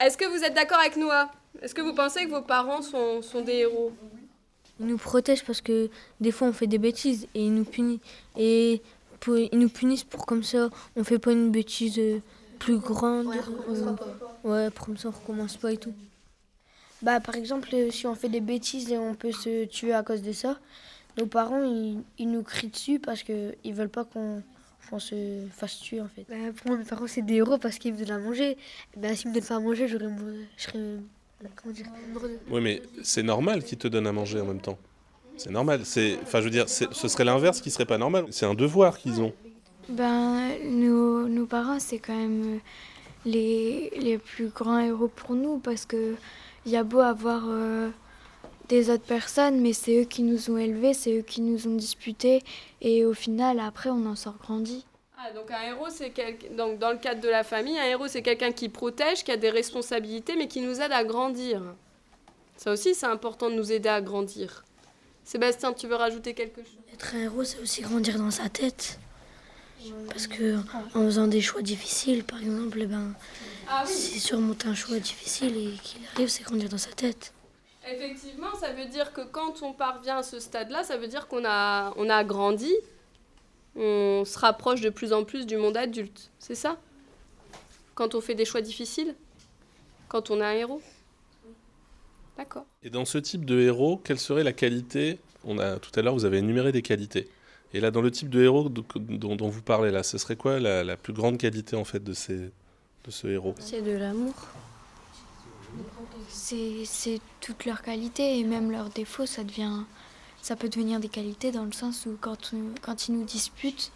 Est-ce 0.00 0.16
que 0.16 0.24
vous 0.26 0.44
êtes 0.44 0.54
d'accord 0.54 0.78
avec 0.78 0.96
Noah? 0.96 1.30
Est-ce 1.60 1.74
que 1.74 1.80
vous 1.82 1.94
pensez 1.94 2.24
que 2.26 2.30
vos 2.30 2.42
parents 2.42 2.82
sont, 2.82 3.22
sont 3.22 3.42
des 3.42 3.54
héros? 3.54 3.92
Ils 4.80 4.86
nous 4.86 4.96
protègent 4.98 5.44
parce 5.44 5.60
que 5.60 5.90
des 6.20 6.30
fois 6.30 6.48
on 6.48 6.52
fait 6.52 6.68
des 6.68 6.78
bêtises 6.78 7.26
et 7.34 7.44
ils 7.46 7.52
nous 7.54 7.64
punissent. 7.64 8.00
Et 8.36 8.80
pour- 9.18 9.36
ils 9.36 9.58
nous 9.58 9.68
punissent 9.68 10.04
pour 10.04 10.24
comme 10.24 10.44
ça, 10.44 10.68
on 10.94 11.02
fait 11.02 11.18
pas 11.18 11.32
une 11.32 11.50
bêtise 11.50 11.98
euh, 11.98 12.20
plus 12.60 12.78
grande. 12.78 13.26
euh, 13.68 13.94
ouais, 14.44 14.70
pour 14.70 14.86
comme 14.86 14.96
ça 14.96 15.08
on 15.08 15.10
recommence 15.12 15.56
pas 15.56 15.72
et 15.72 15.76
tout. 15.78 15.92
Bah, 17.02 17.18
par 17.20 17.34
exemple, 17.34 17.68
euh, 17.74 17.90
si 17.90 18.06
on 18.06 18.14
fait 18.14 18.28
des 18.28 18.40
bêtises 18.40 18.90
et 18.92 18.98
on 18.98 19.14
peut 19.14 19.32
se 19.32 19.64
tuer 19.66 19.92
à 19.94 20.02
cause 20.04 20.22
de 20.22 20.32
ça, 20.32 20.58
nos 21.16 21.26
parents, 21.26 21.62
ils, 21.64 22.00
ils 22.18 22.30
nous 22.30 22.42
crient 22.44 22.68
dessus 22.68 22.98
parce 23.00 23.24
qu'ils 23.24 23.74
veulent 23.74 23.88
pas 23.88 24.04
qu'on 24.04 24.42
qu'on 24.88 24.98
se 24.98 25.46
fasse 25.50 25.78
tuer, 25.80 26.00
en 26.00 26.08
fait. 26.08 26.24
Bah, 26.28 26.36
pour 26.56 26.68
moi, 26.70 26.78
mes 26.78 26.84
parents, 26.84 27.06
c'est 27.06 27.22
des 27.22 27.34
héros 27.34 27.58
parce 27.58 27.78
qu'ils 27.78 27.92
me 27.94 27.98
donnent 27.98 28.10
à 28.16 28.18
manger. 28.18 28.56
Bah, 28.96 29.14
s'ils 29.14 29.30
me 29.30 29.34
donnent 29.34 29.44
pas 29.44 29.56
à 29.56 29.60
manger, 29.60 29.88
j'aurais. 29.88 30.08
Je 30.56 30.62
serais. 30.62 30.78
Comment 31.54 31.74
dire 31.74 31.86
Oui, 32.50 32.60
mais 32.60 32.82
c'est 33.02 33.22
normal 33.22 33.62
qu'ils 33.62 33.78
te 33.78 33.86
donnent 33.88 34.06
à 34.06 34.12
manger 34.12 34.40
en 34.40 34.46
même 34.46 34.60
temps. 34.60 34.78
C'est 35.36 35.50
normal. 35.50 35.82
C'est, 35.84 36.18
enfin, 36.22 36.40
je 36.40 36.44
veux 36.44 36.50
dire, 36.50 36.68
ce 36.68 37.08
serait 37.08 37.24
l'inverse 37.24 37.60
qui 37.60 37.70
serait 37.70 37.86
pas 37.86 37.98
normal. 37.98 38.26
C'est 38.30 38.46
un 38.46 38.54
devoir 38.54 38.98
qu'ils 38.98 39.20
ont. 39.20 39.32
Ben, 39.88 40.50
nos, 40.64 41.28
nos 41.28 41.46
parents, 41.46 41.78
c'est 41.78 41.98
quand 41.98 42.16
même 42.16 42.56
euh, 42.56 42.58
les, 43.24 43.90
les 43.98 44.18
plus 44.18 44.48
grands 44.48 44.80
héros 44.80 45.08
pour 45.08 45.34
nous 45.34 45.58
parce 45.58 45.86
que 45.86 46.14
il 46.66 46.72
y 46.72 46.76
a 46.76 46.84
beau 46.84 47.00
avoir 47.00 47.44
euh, 47.46 47.88
des 48.68 48.90
autres 48.90 49.04
personnes, 49.04 49.60
mais 49.60 49.72
c'est 49.72 50.02
eux 50.02 50.04
qui 50.04 50.22
nous 50.22 50.50
ont 50.50 50.58
élevés, 50.58 50.94
c'est 50.94 51.18
eux 51.18 51.22
qui 51.22 51.40
nous 51.40 51.66
ont 51.66 51.74
disputés 51.74 52.42
et 52.80 53.04
au 53.04 53.14
final, 53.14 53.60
après, 53.60 53.90
on 53.90 54.04
en 54.06 54.14
sort 54.16 54.36
grandi. 54.38 54.84
Ah, 55.16 55.32
donc 55.32 55.50
un 55.50 55.62
héros, 55.62 55.88
c'est. 55.90 56.12
Donc 56.56 56.78
dans 56.78 56.92
le 56.92 56.98
cadre 56.98 57.20
de 57.20 57.28
la 57.28 57.42
famille, 57.42 57.76
un 57.78 57.84
héros, 57.84 58.06
c'est 58.06 58.22
quelqu'un 58.22 58.52
qui 58.52 58.68
protège, 58.68 59.24
qui 59.24 59.32
a 59.32 59.36
des 59.36 59.50
responsabilités, 59.50 60.36
mais 60.36 60.46
qui 60.46 60.60
nous 60.60 60.80
aide 60.80 60.92
à 60.92 61.02
grandir. 61.02 61.60
Ça 62.56 62.72
aussi, 62.72 62.94
c'est 62.94 63.06
important 63.06 63.50
de 63.50 63.54
nous 63.56 63.72
aider 63.72 63.88
à 63.88 64.00
grandir. 64.00 64.64
Sébastien, 65.24 65.72
tu 65.72 65.88
veux 65.88 65.96
rajouter 65.96 66.34
quelque 66.34 66.62
chose? 66.62 66.78
Être 66.92 67.14
un 67.16 67.22
héros, 67.22 67.44
c'est 67.44 67.58
aussi 67.60 67.82
grandir 67.82 68.16
dans 68.18 68.30
sa 68.30 68.48
tête. 68.48 68.98
Parce 70.08 70.26
que 70.26 70.56
en 70.94 71.04
faisant 71.04 71.26
des 71.26 71.40
choix 71.40 71.62
difficiles, 71.62 72.24
par 72.24 72.40
exemple, 72.40 72.78
eh 72.80 72.86
ben, 72.86 73.12
Ah 73.68 73.84
oui. 73.86 73.92
si 73.92 74.20
surmonter 74.20 74.68
un 74.68 74.74
choix 74.74 74.98
difficile 74.98 75.56
et 75.56 75.78
qu'il 75.82 76.00
arrive, 76.14 76.28
c'est 76.28 76.42
grandir 76.44 76.68
dans 76.68 76.78
sa 76.78 76.90
tête. 76.90 77.32
Effectivement, 77.90 78.54
ça 78.60 78.72
veut 78.72 78.86
dire 78.86 79.12
que 79.12 79.22
quand 79.22 79.62
on 79.62 79.72
parvient 79.72 80.18
à 80.18 80.22
ce 80.22 80.40
stade-là, 80.40 80.84
ça 80.84 80.96
veut 80.96 81.08
dire 81.08 81.26
qu'on 81.26 81.44
a, 81.44 81.92
on 81.96 82.10
a 82.10 82.22
grandi, 82.24 82.72
on 83.76 84.24
se 84.26 84.38
rapproche 84.38 84.80
de 84.80 84.90
plus 84.90 85.12
en 85.12 85.24
plus 85.24 85.46
du 85.46 85.56
monde 85.56 85.76
adulte. 85.76 86.30
C'est 86.38 86.54
ça? 86.54 86.76
Quand 87.94 88.14
on 88.14 88.20
fait 88.20 88.34
des 88.34 88.44
choix 88.44 88.60
difficiles? 88.60 89.14
Quand 90.08 90.30
on 90.30 90.40
est 90.40 90.44
un 90.44 90.52
héros? 90.52 90.82
D'accord. 92.36 92.66
Et 92.82 92.90
dans 92.90 93.04
ce 93.04 93.18
type 93.18 93.44
de 93.44 93.58
héros, 93.60 94.00
quelle 94.04 94.18
serait 94.18 94.44
la 94.44 94.52
qualité? 94.52 95.18
On 95.44 95.58
a 95.58 95.78
tout 95.78 95.90
à 95.98 96.02
l'heure, 96.02 96.14
vous 96.14 96.24
avez 96.24 96.38
énuméré 96.38 96.72
des 96.72 96.82
qualités. 96.82 97.28
Et 97.74 97.80
là, 97.80 97.90
dans 97.90 98.00
le 98.00 98.10
type 98.10 98.30
de 98.30 98.42
héros 98.42 98.68
dont, 98.68 98.84
dont- 98.96 99.36
dont 99.36 99.48
vous 99.48 99.62
parlez 99.62 99.90
là, 99.90 100.02
ce 100.02 100.18
serait 100.18 100.36
quoi 100.36 100.58
la, 100.60 100.84
la 100.84 100.96
plus 100.96 101.12
grande 101.12 101.38
qualité 101.38 101.76
en 101.76 101.84
fait 101.84 102.02
de 102.02 102.12
ces, 102.12 102.36
de 102.36 103.10
ce 103.10 103.26
héros? 103.26 103.54
C'est 103.58 103.82
de 103.82 103.92
l'amour. 103.92 104.34
C'est 106.28 107.20
toutes 107.40 107.64
leurs 107.64 107.82
qualités 107.82 108.38
et 108.38 108.44
même 108.44 108.70
leurs 108.70 108.90
défauts, 108.90 109.26
ça 109.26 109.44
devient 109.44 109.82
ça 110.40 110.54
peut 110.54 110.68
devenir 110.68 111.00
des 111.00 111.08
qualités 111.08 111.50
dans 111.50 111.64
le 111.64 111.72
sens 111.72 112.06
où 112.06 112.16
quand, 112.20 112.52
on- 112.54 112.72
quand 112.80 113.08
ils 113.08 113.12
nous 113.12 113.24
disputent, 113.24 113.90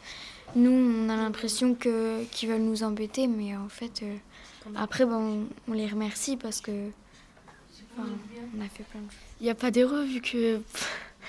nous 0.56 0.72
on 0.72 1.08
a 1.08 1.16
l'impression 1.16 1.74
que 1.74 2.24
qu'ils 2.24 2.48
veulent 2.48 2.62
nous 2.62 2.82
embêter, 2.82 3.26
mais 3.28 3.56
en 3.56 3.68
fait 3.68 4.02
euh, 4.02 4.16
après 4.74 5.06
ben, 5.06 5.14
on, 5.16 5.46
on 5.68 5.72
les 5.72 5.86
remercie 5.86 6.36
parce 6.36 6.60
que 6.60 6.88
enfin, 7.96 8.08
on 8.56 8.60
a 8.60 8.68
fait 8.68 8.82
plein 8.84 9.00
de 9.00 9.06
choses. 9.10 9.20
Il 9.40 9.44
n'y 9.44 9.50
a 9.50 9.54
pas 9.54 9.70
d'héros 9.70 10.02
vu 10.02 10.20
que 10.20 10.60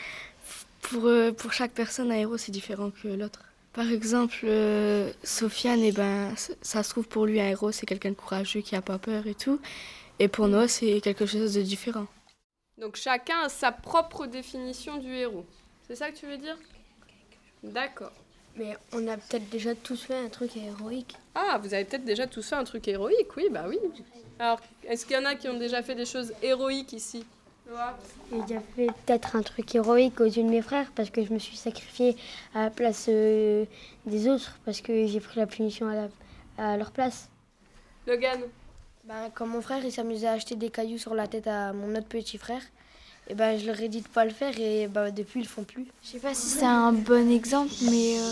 pour, 0.81 1.05
euh, 1.05 1.31
pour 1.31 1.53
chaque 1.53 1.71
personne, 1.73 2.11
un 2.11 2.15
héros 2.15 2.37
c'est 2.37 2.51
différent 2.51 2.91
que 2.91 3.07
l'autre. 3.07 3.41
Par 3.73 3.89
exemple, 3.89 4.41
euh, 4.43 5.11
Sofiane, 5.23 5.79
eh 5.81 5.91
ben, 5.91 6.33
ça 6.61 6.83
se 6.83 6.89
trouve 6.89 7.07
pour 7.07 7.25
lui 7.25 7.39
un 7.41 7.49
héros, 7.49 7.71
c'est 7.71 7.85
quelqu'un 7.87 8.09
de 8.09 8.15
courageux 8.15 8.61
qui 8.61 8.75
a 8.75 8.81
pas 8.81 8.99
peur 8.99 9.25
et 9.25 9.33
tout. 9.35 9.59
Et 10.19 10.27
pour 10.27 10.47
Noah, 10.47 10.67
c'est 10.67 11.01
quelque 11.01 11.25
chose 11.25 11.53
de 11.55 11.61
différent. 11.61 12.07
Donc 12.77 12.95
chacun 12.95 13.39
a 13.41 13.49
sa 13.49 13.71
propre 13.71 14.25
définition 14.25 14.97
du 14.97 15.13
héros. 15.13 15.45
C'est 15.87 15.95
ça 15.95 16.11
que 16.11 16.17
tu 16.17 16.25
veux 16.25 16.37
dire? 16.37 16.57
D'accord. 17.63 18.11
Mais 18.55 18.77
on 18.91 19.07
a 19.07 19.17
peut-être 19.17 19.49
déjà 19.49 19.73
tous 19.73 20.01
fait 20.03 20.17
un 20.17 20.29
truc 20.29 20.55
héroïque. 20.57 21.15
Ah, 21.33 21.59
vous 21.61 21.73
avez 21.73 21.85
peut-être 21.85 22.05
déjà 22.05 22.27
tous 22.27 22.47
fait 22.47 22.55
un 22.55 22.63
truc 22.63 22.87
héroïque, 22.87 23.35
oui, 23.35 23.47
bah 23.51 23.65
oui. 23.67 23.79
Alors, 24.39 24.59
est-ce 24.83 25.05
qu'il 25.05 25.15
y 25.15 25.19
en 25.19 25.25
a 25.25 25.35
qui 25.35 25.47
ont 25.49 25.57
déjà 25.57 25.81
fait 25.81 25.95
des 25.95 26.05
choses 26.05 26.33
héroïques 26.41 26.93
ici? 26.93 27.25
Noah? 27.67 27.97
J'ai 28.31 28.41
déjà 28.41 28.61
fait 28.75 28.87
peut-être 29.05 29.35
un 29.35 29.41
truc 29.41 29.73
héroïque 29.73 30.19
aux 30.19 30.25
yeux 30.25 30.43
de 30.43 30.49
mes 30.49 30.61
frères 30.61 30.91
parce 30.95 31.09
que 31.09 31.23
je 31.25 31.33
me 31.33 31.39
suis 31.39 31.55
sacrifiée 31.55 32.15
à 32.53 32.65
la 32.65 32.69
place 32.69 33.05
euh, 33.09 33.65
des 34.05 34.27
autres 34.27 34.57
parce 34.65 34.81
que 34.81 35.07
j'ai 35.07 35.19
pris 35.19 35.39
la 35.39 35.47
punition 35.47 35.87
à, 35.87 35.95
la- 35.95 36.09
à 36.73 36.77
leur 36.77 36.91
place. 36.91 37.29
Logan? 38.05 38.41
Ben, 39.05 39.29
quand 39.33 39.45
mon 39.45 39.61
frère 39.61 39.83
il 39.83 39.91
s'amusait 39.91 40.27
à 40.27 40.31
acheter 40.33 40.55
des 40.55 40.69
cailloux 40.69 40.97
sur 40.97 41.13
la 41.13 41.27
tête 41.27 41.47
à 41.47 41.73
mon 41.73 41.93
autre 41.95 42.07
petit 42.07 42.37
frère, 42.37 42.61
et 43.27 43.35
ben, 43.35 43.57
je 43.59 43.65
leur 43.67 43.79
ai 43.81 43.89
dit 43.89 44.01
de 44.01 44.07
pas 44.07 44.23
le 44.25 44.31
faire 44.31 44.57
et 44.59 44.87
ben, 44.87 45.11
depuis 45.11 45.41
ils 45.41 45.43
le 45.43 45.49
font 45.49 45.63
plus. 45.63 45.85
Je 46.03 46.09
sais 46.09 46.19
pas 46.19 46.33
si 46.33 46.47
c'est 46.47 46.65
un 46.65 46.93
bon 46.93 47.29
exemple, 47.31 47.73
mais 47.83 48.17
euh, 48.19 48.31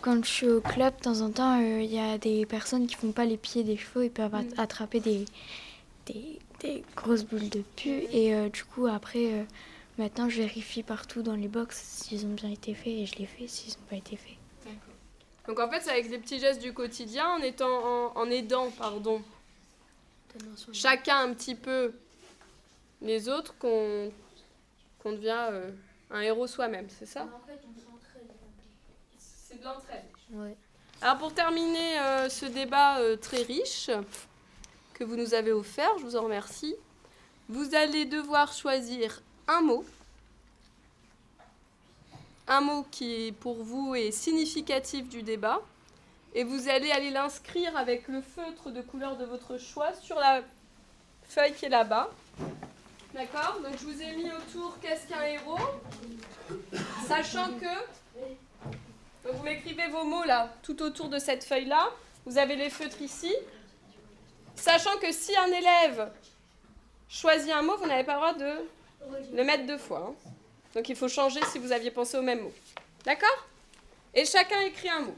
quand 0.00 0.24
je 0.24 0.30
suis 0.30 0.48
au 0.48 0.60
club, 0.60 0.96
de 0.96 1.02
temps 1.02 1.20
en 1.20 1.30
temps, 1.30 1.60
euh, 1.60 1.80
il 1.82 1.92
y 1.92 2.00
a 2.00 2.18
des 2.18 2.46
personnes 2.46 2.86
qui 2.88 2.96
font 2.96 3.12
pas 3.12 3.24
les 3.24 3.36
pieds 3.36 3.62
des 3.62 3.76
chevaux, 3.76 4.02
ils 4.02 4.10
peuvent 4.10 4.34
at- 4.34 4.60
attraper 4.60 4.98
des, 5.00 5.24
des, 6.06 6.38
des 6.60 6.82
grosses 6.96 7.24
boules 7.24 7.48
de 7.48 7.62
pu. 7.76 7.88
Et 8.12 8.34
euh, 8.34 8.48
du 8.48 8.64
coup, 8.64 8.86
après, 8.86 9.32
euh, 9.34 9.44
maintenant, 9.98 10.28
je 10.28 10.38
vérifie 10.38 10.82
partout 10.82 11.22
dans 11.22 11.34
les 11.36 11.48
box 11.48 11.80
s'ils 11.80 12.26
ont 12.26 12.34
bien 12.34 12.50
été 12.50 12.74
faits 12.74 12.86
et 12.88 13.06
je 13.06 13.16
les 13.18 13.26
fais 13.26 13.46
s'ils 13.46 13.72
n'ont 13.74 13.86
pas 13.90 13.96
été 13.96 14.16
faits. 14.16 14.34
Donc 15.46 15.60
en 15.60 15.70
fait, 15.70 15.80
c'est 15.80 15.90
avec 15.90 16.10
des 16.10 16.18
petits 16.18 16.40
gestes 16.40 16.60
du 16.60 16.74
quotidien, 16.74 17.26
en, 17.38 17.42
étant, 17.42 17.66
en, 17.66 18.12
en 18.16 18.30
aidant 18.30 18.70
pardon, 18.76 19.22
chacun 20.72 21.18
un 21.20 21.34
petit 21.34 21.54
peu 21.54 21.92
les 23.00 23.28
autres, 23.28 23.54
qu'on 23.58 24.10
qu'on 25.02 25.12
devient 25.12 25.48
euh, 25.52 25.70
un 26.10 26.20
héros 26.20 26.46
soi-même, 26.46 26.88
c'est 26.90 27.06
ça? 27.06 27.26
C'est 29.18 29.60
de 29.60 29.64
l'entraide. 29.64 30.04
Ouais. 30.32 30.56
Alors 31.00 31.18
pour 31.18 31.32
terminer 31.32 32.00
euh, 32.00 32.28
ce 32.28 32.46
débat 32.46 32.98
euh, 32.98 33.16
très 33.16 33.42
riche 33.42 33.90
que 34.94 35.04
vous 35.04 35.16
nous 35.16 35.34
avez 35.34 35.52
offert, 35.52 35.90
je 35.98 36.04
vous 36.04 36.16
en 36.16 36.22
remercie, 36.22 36.74
vous 37.48 37.74
allez 37.74 38.04
devoir 38.04 38.52
choisir 38.52 39.22
un 39.46 39.60
mot. 39.60 39.84
Un 42.48 42.60
mot 42.60 42.84
qui 42.90 43.32
pour 43.40 43.62
vous 43.62 43.94
est 43.94 44.10
significatif 44.10 45.08
du 45.08 45.22
débat. 45.22 45.60
Et 46.38 46.44
vous 46.44 46.68
allez 46.68 46.92
aller 46.92 47.10
l'inscrire 47.10 47.76
avec 47.76 48.06
le 48.06 48.22
feutre 48.22 48.70
de 48.70 48.80
couleur 48.80 49.16
de 49.16 49.24
votre 49.24 49.58
choix 49.58 49.92
sur 49.94 50.20
la 50.20 50.42
feuille 51.24 51.52
qui 51.52 51.64
est 51.64 51.68
là-bas. 51.68 52.10
D'accord? 53.12 53.58
Donc 53.60 53.72
je 53.76 53.84
vous 53.84 54.00
ai 54.00 54.14
mis 54.14 54.30
autour 54.30 54.78
qu'est-ce 54.80 55.08
qu'un 55.08 55.24
héros? 55.24 55.58
Sachant 57.08 57.48
que 57.58 59.28
vous 59.32 59.42
m'écrivez 59.42 59.88
vos 59.88 60.04
mots 60.04 60.22
là, 60.22 60.54
tout 60.62 60.80
autour 60.80 61.08
de 61.08 61.18
cette 61.18 61.42
feuille-là. 61.42 61.90
Vous 62.24 62.38
avez 62.38 62.54
les 62.54 62.70
feutres 62.70 63.02
ici. 63.02 63.34
Sachant 64.54 64.96
que 64.98 65.10
si 65.10 65.36
un 65.36 65.46
élève 65.48 66.12
choisit 67.08 67.50
un 67.50 67.62
mot, 67.62 67.76
vous 67.78 67.86
n'avez 67.88 68.04
pas 68.04 68.12
le 68.12 68.18
droit 68.20 68.34
de 68.34 69.34
le 69.34 69.42
mettre 69.42 69.66
deux 69.66 69.78
fois. 69.78 70.06
hein. 70.08 70.30
Donc 70.72 70.88
il 70.88 70.94
faut 70.94 71.08
changer 71.08 71.40
si 71.46 71.58
vous 71.58 71.72
aviez 71.72 71.90
pensé 71.90 72.16
au 72.16 72.22
même 72.22 72.42
mot. 72.42 72.52
D'accord? 73.04 73.48
Et 74.14 74.24
chacun 74.24 74.60
écrit 74.60 74.88
un 74.88 75.00
mot. 75.00 75.16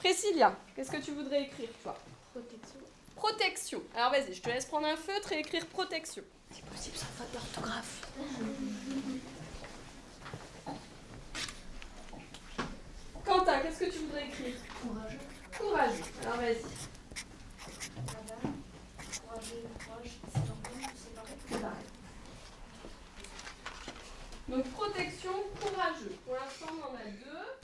Priscilla, 0.00 0.56
qu'est-ce 0.74 0.90
que 0.90 0.96
tu 0.96 1.12
voudrais 1.12 1.42
écrire, 1.42 1.68
toi? 1.82 1.94
Protection. 2.32 2.80
Protection. 3.16 3.82
Alors 3.94 4.12
vas-y, 4.12 4.32
je 4.32 4.40
te 4.40 4.48
laisse 4.48 4.64
prendre 4.64 4.86
un 4.86 4.96
feutre 4.96 5.30
et 5.32 5.40
écrire 5.40 5.66
protection. 5.66 6.22
C'est 6.50 6.64
possible, 6.64 6.96
ça 6.96 7.04
faute 7.04 7.30
d'orthographe. 7.34 8.08
Quentin, 13.26 13.60
qu'est-ce 13.60 13.80
que 13.80 13.90
tu 13.90 13.98
voudrais 13.98 14.24
écrire? 14.24 14.54
Courageux. 14.80 15.18
Courageux. 15.58 16.04
Alors 16.22 16.36
vas-y. 16.38 16.64
Madame, 18.06 18.54
courageux, 19.28 19.64
c'est 20.32 20.50
Donc 24.48 24.64
protection, 24.70 25.32
courageux. 25.60 26.16
Pour 26.24 26.34
l'instant, 26.36 26.66
on 26.72 26.90
en 26.90 26.96
a 26.96 27.04
deux. 27.04 27.59